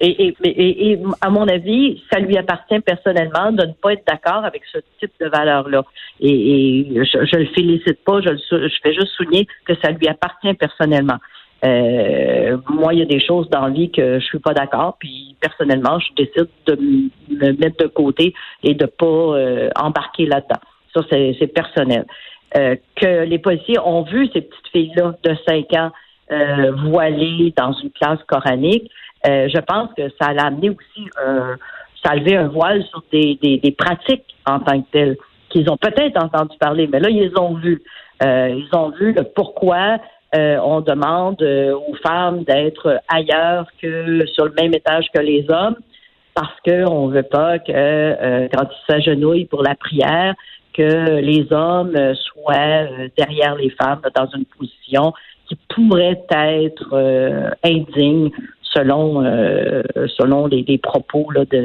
Et, 0.00 0.10
et, 0.28 0.36
et, 0.44 0.92
et 0.92 0.98
à 1.20 1.28
mon 1.28 1.48
avis, 1.48 2.00
ça 2.12 2.20
lui 2.20 2.36
appartient 2.36 2.78
personnellement 2.78 3.50
de 3.50 3.66
ne 3.66 3.72
pas 3.72 3.94
être 3.94 4.04
d'accord 4.06 4.44
avec 4.44 4.62
ce 4.72 4.78
type 5.00 5.10
de 5.20 5.26
valeur-là. 5.26 5.82
Et, 6.20 6.30
et 6.30 7.04
je, 7.04 7.26
je 7.26 7.36
le 7.36 7.46
félicite 7.46 7.98
pas, 8.04 8.20
je, 8.20 8.28
le 8.28 8.68
je 8.68 8.74
fais 8.80 8.94
juste 8.94 9.08
souligner 9.16 9.48
que 9.64 9.74
ça 9.82 9.90
lui 9.90 10.06
appartient 10.06 10.54
personnellement. 10.54 11.18
Euh, 11.64 12.56
moi, 12.68 12.94
il 12.94 13.00
y 13.00 13.02
a 13.02 13.06
des 13.06 13.18
choses 13.18 13.50
dans 13.50 13.66
la 13.66 13.70
vie 13.70 13.90
que 13.90 14.20
je 14.20 14.24
suis 14.24 14.38
pas 14.38 14.54
d'accord, 14.54 14.96
puis 15.00 15.34
personnellement, 15.40 15.98
je 15.98 16.22
décide 16.22 16.48
de 16.66 16.78
me 17.30 17.52
mettre 17.58 17.82
de 17.82 17.88
côté 17.88 18.34
et 18.62 18.74
de 18.74 18.86
pas 18.86 19.06
euh, 19.06 19.68
embarquer 19.74 20.26
là-dedans. 20.26 20.60
C'est 21.10 21.52
personnel. 21.52 22.04
Euh, 22.56 22.76
que 22.96 23.24
les 23.24 23.38
policiers 23.38 23.78
ont 23.78 24.02
vu 24.02 24.26
ces 24.32 24.40
petites 24.40 24.68
filles-là 24.72 25.14
de 25.22 25.36
5 25.46 25.66
ans 25.74 25.90
euh, 26.32 26.72
voilées 26.86 27.52
dans 27.54 27.72
une 27.72 27.90
classe 27.90 28.20
coranique, 28.26 28.90
euh, 29.26 29.48
je 29.52 29.60
pense 29.60 29.90
que 29.94 30.08
ça 30.18 30.28
a 30.28 30.46
amené 30.46 30.70
aussi, 30.70 31.10
ça 32.02 32.12
a 32.12 32.16
levé 32.16 32.36
un 32.36 32.48
voile 32.48 32.82
sur 32.84 33.02
des, 33.12 33.38
des, 33.42 33.72
pratiques 33.72 34.34
en 34.46 34.60
tant 34.60 34.80
que 34.80 34.86
telles 34.92 35.16
qu'ils 35.50 35.70
ont 35.70 35.76
peut-être 35.76 36.22
entendu 36.22 36.56
parler, 36.58 36.88
mais 36.90 37.00
là, 37.00 37.10
ils 37.10 37.32
ont. 37.38 37.58
Euh, 38.24 38.48
ils 38.48 38.76
ont 38.76 38.90
vu 38.90 39.12
le 39.12 39.22
pourquoi 39.22 39.98
on 40.34 40.80
demande 40.80 41.42
aux 41.42 41.94
femmes 42.02 42.44
d'être 42.44 43.00
ailleurs 43.08 43.66
que 43.80 44.26
sur 44.26 44.46
le 44.46 44.52
même 44.60 44.74
étage 44.74 45.06
que 45.14 45.20
les 45.20 45.46
hommes, 45.48 45.76
parce 46.34 46.54
qu'on 46.64 47.08
ne 47.08 47.14
veut 47.14 47.22
pas 47.22 47.58
que 47.58 48.48
quand 48.48 48.68
ils 48.70 48.92
s'agenouillent 48.92 49.46
pour 49.46 49.62
la 49.62 49.74
prière, 49.74 50.34
que 50.78 51.20
les 51.30 51.42
hommes 51.52 51.94
euh, 51.96 52.14
soient 52.14 52.54
euh, 52.54 53.08
derrière 53.16 53.54
les 53.56 53.70
femmes 53.70 54.00
dans 54.14 54.28
une 54.36 54.44
position 54.56 55.12
qui 55.46 55.56
pourrait 55.74 56.22
être 56.30 56.88
euh, 56.92 57.50
indigne 57.64 58.30
selon 58.74 59.24
euh, 59.24 59.82
selon 60.18 60.46
les, 60.46 60.62
les 60.62 60.78
propos 60.78 61.26
là, 61.34 61.44
de, 61.46 61.62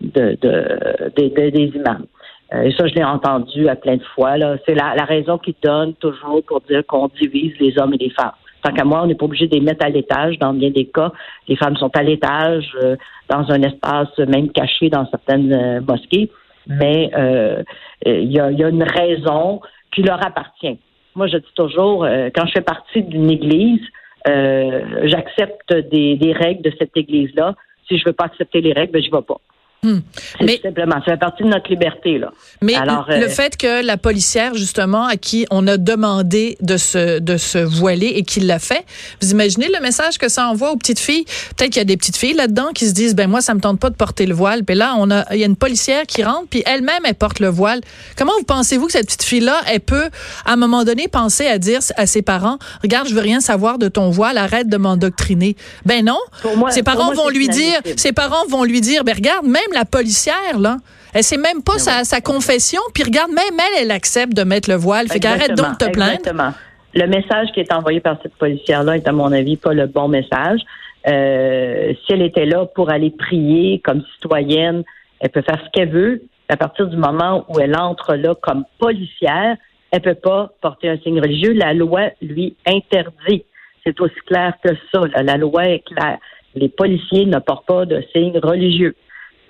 de, 0.00 0.24
de- 0.40 1.12
des- 1.16 1.50
des- 1.50 1.72
imams. 1.78 2.06
Euh, 2.54 2.62
et 2.62 2.72
ça, 2.76 2.86
je 2.86 2.94
l'ai 2.94 3.04
entendu 3.04 3.68
à 3.68 3.76
plein 3.76 3.96
de 3.96 4.06
fois. 4.14 4.34
C'est 4.66 4.74
la, 4.74 4.94
la 4.94 5.04
raison 5.04 5.38
qu'ils 5.38 5.60
donnent 5.62 5.94
toujours 5.94 6.42
pour 6.46 6.60
dire 6.70 6.82
qu'on 6.86 7.08
divise 7.20 7.54
les 7.58 7.72
hommes 7.78 7.94
et 7.94 7.98
les 8.06 8.10
femmes. 8.10 8.36
Tant 8.62 8.72
qu'à 8.72 8.84
moi, 8.84 9.00
on 9.02 9.06
n'est 9.06 9.16
pas 9.16 9.24
obligé 9.24 9.48
de 9.48 9.54
les 9.56 9.60
mettre 9.68 9.84
à 9.84 9.88
l'étage 9.88 10.38
dans 10.38 10.52
bien 10.54 10.70
des 10.70 10.86
cas. 10.86 11.10
Les 11.48 11.56
femmes 11.56 11.76
sont 11.76 11.90
à 11.96 12.02
l'étage, 12.02 12.66
dans 13.28 13.44
un 13.50 13.62
espace 13.62 14.16
même 14.34 14.50
caché 14.50 14.88
dans 14.90 15.04
certaines 15.14 15.80
mosquées. 15.88 16.30
Mais 16.66 17.10
euh, 17.14 17.62
euh, 18.06 18.18
il 18.20 18.32
y, 18.32 18.38
a, 18.40 18.50
il 18.50 18.58
y 18.58 18.64
a 18.64 18.68
une 18.68 18.82
raison 18.82 19.60
qui 19.92 20.02
leur 20.02 20.24
appartient. 20.24 20.78
Moi, 21.14 21.26
je 21.26 21.36
dis 21.36 21.52
toujours, 21.54 22.04
euh, 22.04 22.30
quand 22.34 22.46
je 22.46 22.52
fais 22.52 22.62
partie 22.62 23.02
d'une 23.02 23.30
église, 23.30 23.82
euh, 24.28 25.02
j'accepte 25.04 25.72
des, 25.90 26.16
des 26.16 26.32
règles 26.32 26.62
de 26.62 26.72
cette 26.78 26.96
église-là. 26.96 27.54
Si 27.88 27.98
je 27.98 28.04
veux 28.06 28.12
pas 28.12 28.24
accepter 28.24 28.60
les 28.60 28.72
règles, 28.72 28.92
ben, 28.92 29.02
je 29.02 29.10
vais 29.10 29.22
pas. 29.22 29.40
Hmm. 29.84 29.98
Mais- 30.40 30.60
simplement, 30.62 30.94
ça 31.04 31.12
fait 31.12 31.16
partie 31.16 31.42
de 31.42 31.48
notre 31.48 31.68
liberté, 31.68 32.16
là. 32.16 32.30
Mais 32.60 32.76
Alors, 32.76 33.06
le 33.08 33.24
euh, 33.24 33.28
fait 33.28 33.56
que 33.56 33.84
la 33.84 33.96
policière, 33.96 34.54
justement, 34.54 35.06
à 35.06 35.16
qui 35.16 35.44
on 35.50 35.66
a 35.66 35.76
demandé 35.76 36.56
de 36.60 36.76
se, 36.76 37.18
de 37.18 37.36
se 37.36 37.58
voiler 37.58 38.06
et 38.06 38.22
qu'il 38.22 38.46
l'a 38.46 38.60
fait, 38.60 38.84
vous 39.20 39.32
imaginez 39.32 39.66
le 39.74 39.80
message 39.80 40.18
que 40.18 40.28
ça 40.28 40.46
envoie 40.46 40.70
aux 40.70 40.76
petites 40.76 41.00
filles? 41.00 41.24
Peut-être 41.56 41.70
qu'il 41.70 41.78
y 41.78 41.80
a 41.80 41.84
des 41.84 41.96
petites 41.96 42.16
filles 42.16 42.34
là-dedans 42.34 42.68
qui 42.72 42.86
se 42.86 42.92
disent, 42.92 43.16
ben 43.16 43.28
moi, 43.28 43.40
ça 43.40 43.54
me 43.54 43.60
tente 43.60 43.80
pas 43.80 43.90
de 43.90 43.96
porter 43.96 44.24
le 44.26 44.34
voile. 44.34 44.62
Puis 44.62 44.76
là, 44.76 44.94
on 44.98 45.10
a, 45.10 45.24
il 45.34 45.40
y 45.40 45.42
a 45.42 45.46
une 45.46 45.56
policière 45.56 46.02
qui 46.06 46.22
rentre, 46.22 46.46
puis 46.48 46.62
elle-même, 46.64 47.00
elle 47.04 47.16
porte 47.16 47.40
le 47.40 47.48
voile. 47.48 47.80
Comment 48.16 48.34
vous 48.38 48.44
pensez-vous 48.44 48.86
que 48.86 48.92
cette 48.92 49.06
petite 49.06 49.24
fille-là, 49.24 49.62
elle 49.66 49.80
peut, 49.80 50.10
à 50.44 50.52
un 50.52 50.56
moment 50.56 50.84
donné, 50.84 51.08
penser 51.08 51.48
à 51.48 51.58
dire 51.58 51.80
à 51.96 52.06
ses 52.06 52.22
parents, 52.22 52.58
regarde, 52.82 53.08
je 53.08 53.14
veux 53.14 53.20
rien 53.20 53.40
savoir 53.40 53.78
de 53.78 53.88
ton 53.88 54.10
voile, 54.10 54.38
arrête 54.38 54.68
de 54.68 54.76
m'endoctriner. 54.76 55.56
Ben 55.84 56.04
non. 56.04 56.20
Pour 56.40 56.56
moi- 56.56 56.70
ses 56.70 56.84
parents 56.84 57.06
moi, 57.06 57.24
vont 57.24 57.28
lui 57.30 57.48
dire, 57.48 57.80
ses 57.96 58.12
parents 58.12 58.46
vont 58.48 58.62
lui 58.62 58.80
dire, 58.80 59.02
ben 59.02 59.16
regarde, 59.16 59.44
même 59.44 59.60
la 59.72 59.84
policière, 59.84 60.58
là, 60.58 60.76
elle 61.14 61.22
sait 61.22 61.36
même 61.36 61.62
pas 61.62 61.78
sa, 61.78 62.04
sa 62.04 62.20
confession, 62.20 62.80
puis 62.94 63.04
regarde, 63.04 63.30
même 63.30 63.58
elle, 63.58 63.84
elle 63.84 63.90
accepte 63.90 64.34
de 64.34 64.44
mettre 64.44 64.70
le 64.70 64.76
voile. 64.76 65.08
Fait 65.08 65.20
qu'arrête 65.20 65.54
donc 65.54 65.78
de 65.78 65.86
te 65.86 65.90
plaindre. 65.90 66.12
Exactement. 66.12 66.52
Le 66.94 67.06
message 67.06 67.48
qui 67.54 67.60
est 67.60 67.72
envoyé 67.72 68.00
par 68.00 68.18
cette 68.22 68.34
policière-là 68.34 68.96
est, 68.96 69.08
à 69.08 69.12
mon 69.12 69.32
avis, 69.32 69.56
pas 69.56 69.72
le 69.72 69.86
bon 69.86 70.08
message. 70.08 70.60
Euh, 71.08 71.92
si 72.04 72.12
elle 72.12 72.22
était 72.22 72.46
là 72.46 72.66
pour 72.66 72.90
aller 72.90 73.10
prier 73.10 73.80
comme 73.84 74.02
citoyenne, 74.14 74.84
elle 75.20 75.30
peut 75.30 75.42
faire 75.42 75.60
ce 75.64 75.70
qu'elle 75.72 75.90
veut. 75.90 76.22
À 76.48 76.56
partir 76.56 76.86
du 76.86 76.96
moment 76.96 77.44
où 77.48 77.58
elle 77.60 77.76
entre 77.76 78.14
là 78.14 78.34
comme 78.34 78.64
policière, 78.78 79.56
elle 79.90 80.00
peut 80.00 80.14
pas 80.14 80.52
porter 80.60 80.88
un 80.88 80.98
signe 80.98 81.20
religieux. 81.20 81.52
La 81.52 81.74
loi 81.74 82.10
lui 82.20 82.56
interdit. 82.66 83.44
C'est 83.84 84.00
aussi 84.00 84.20
clair 84.26 84.54
que 84.62 84.70
ça. 84.92 85.00
La 85.22 85.36
loi 85.36 85.64
est 85.64 85.80
claire. 85.80 86.18
Les 86.54 86.68
policiers 86.68 87.26
ne 87.26 87.38
portent 87.38 87.66
pas 87.66 87.84
de 87.86 88.02
signes 88.12 88.38
religieux. 88.38 88.94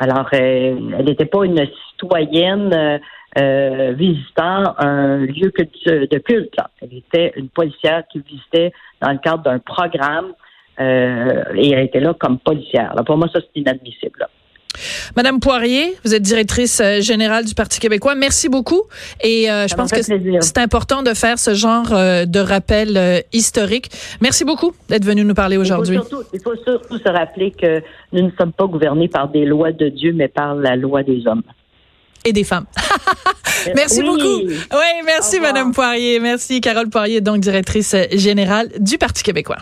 Alors, 0.02 0.28
euh, 0.34 0.76
elle 0.98 1.04
n'était 1.04 1.26
pas 1.26 1.44
une 1.44 1.64
citoyenne 1.92 2.74
euh, 2.74 2.98
euh, 3.38 3.92
visitant 3.92 4.74
un 4.76 5.18
lieu 5.18 5.52
de 5.52 6.18
culte. 6.18 6.56
Elle 6.80 6.94
était 6.94 7.32
une 7.36 7.48
policière 7.48 8.02
qui 8.10 8.18
visitait 8.18 8.72
dans 9.00 9.12
le 9.12 9.18
cadre 9.18 9.44
d'un 9.44 9.60
programme 9.60 10.32
et 10.78 11.70
elle 11.70 11.84
était 11.84 12.00
là 12.00 12.14
comme 12.18 12.40
policière. 12.40 12.90
Alors, 12.90 13.04
pour 13.04 13.16
moi, 13.16 13.28
ça, 13.32 13.38
c'est 13.40 13.60
inadmissible. 13.60 14.26
Madame 15.16 15.40
Poirier, 15.40 15.94
vous 16.04 16.14
êtes 16.14 16.22
directrice 16.22 16.80
euh, 16.80 17.00
générale 17.00 17.44
du 17.44 17.54
Parti 17.54 17.80
québécois. 17.80 18.14
Merci 18.14 18.48
beaucoup. 18.48 18.82
Et 19.22 19.50
euh, 19.50 19.66
je 19.68 19.74
pense 19.74 19.90
que 19.90 20.02
c'est 20.02 20.58
important 20.58 21.02
de 21.02 21.14
faire 21.14 21.38
ce 21.38 21.54
genre 21.54 21.92
euh, 21.92 22.24
de 22.24 22.40
rappel 22.40 23.22
historique. 23.32 23.90
Merci 24.20 24.44
beaucoup 24.44 24.72
d'être 24.88 25.04
venu 25.04 25.24
nous 25.24 25.34
parler 25.34 25.56
aujourd'hui. 25.56 25.98
Il, 26.32 26.40
faut 26.40 26.56
surtout 26.56 26.98
se 26.98 27.08
rappeler 27.08 27.50
que 27.50 27.82
nous 28.12 28.22
ne 28.22 28.30
sommes 28.38 28.52
pas 28.52 28.66
gouvernés 28.66 29.08
par 29.08 29.28
des 29.28 29.44
lois 29.44 29.72
de 29.72 29.88
Dieu, 29.88 30.12
mais 30.14 30.28
par 30.28 30.54
la 30.54 30.76
loi 30.76 31.02
des 31.02 31.26
hommes. 31.26 31.42
Et 32.24 32.32
des 32.32 32.44
femmes. 32.44 32.66
merci 33.74 34.02
beaucoup. 34.02 34.22
Oui, 34.22 34.90
merci 35.04 35.40
Madame 35.40 35.72
Poirier. 35.72 36.20
Merci 36.20 36.60
Carole 36.60 36.88
Poirier, 36.88 37.20
donc 37.20 37.40
directrice 37.40 37.96
générale 38.12 38.68
du 38.78 38.96
Parti 38.96 39.22
québécois. 39.22 39.58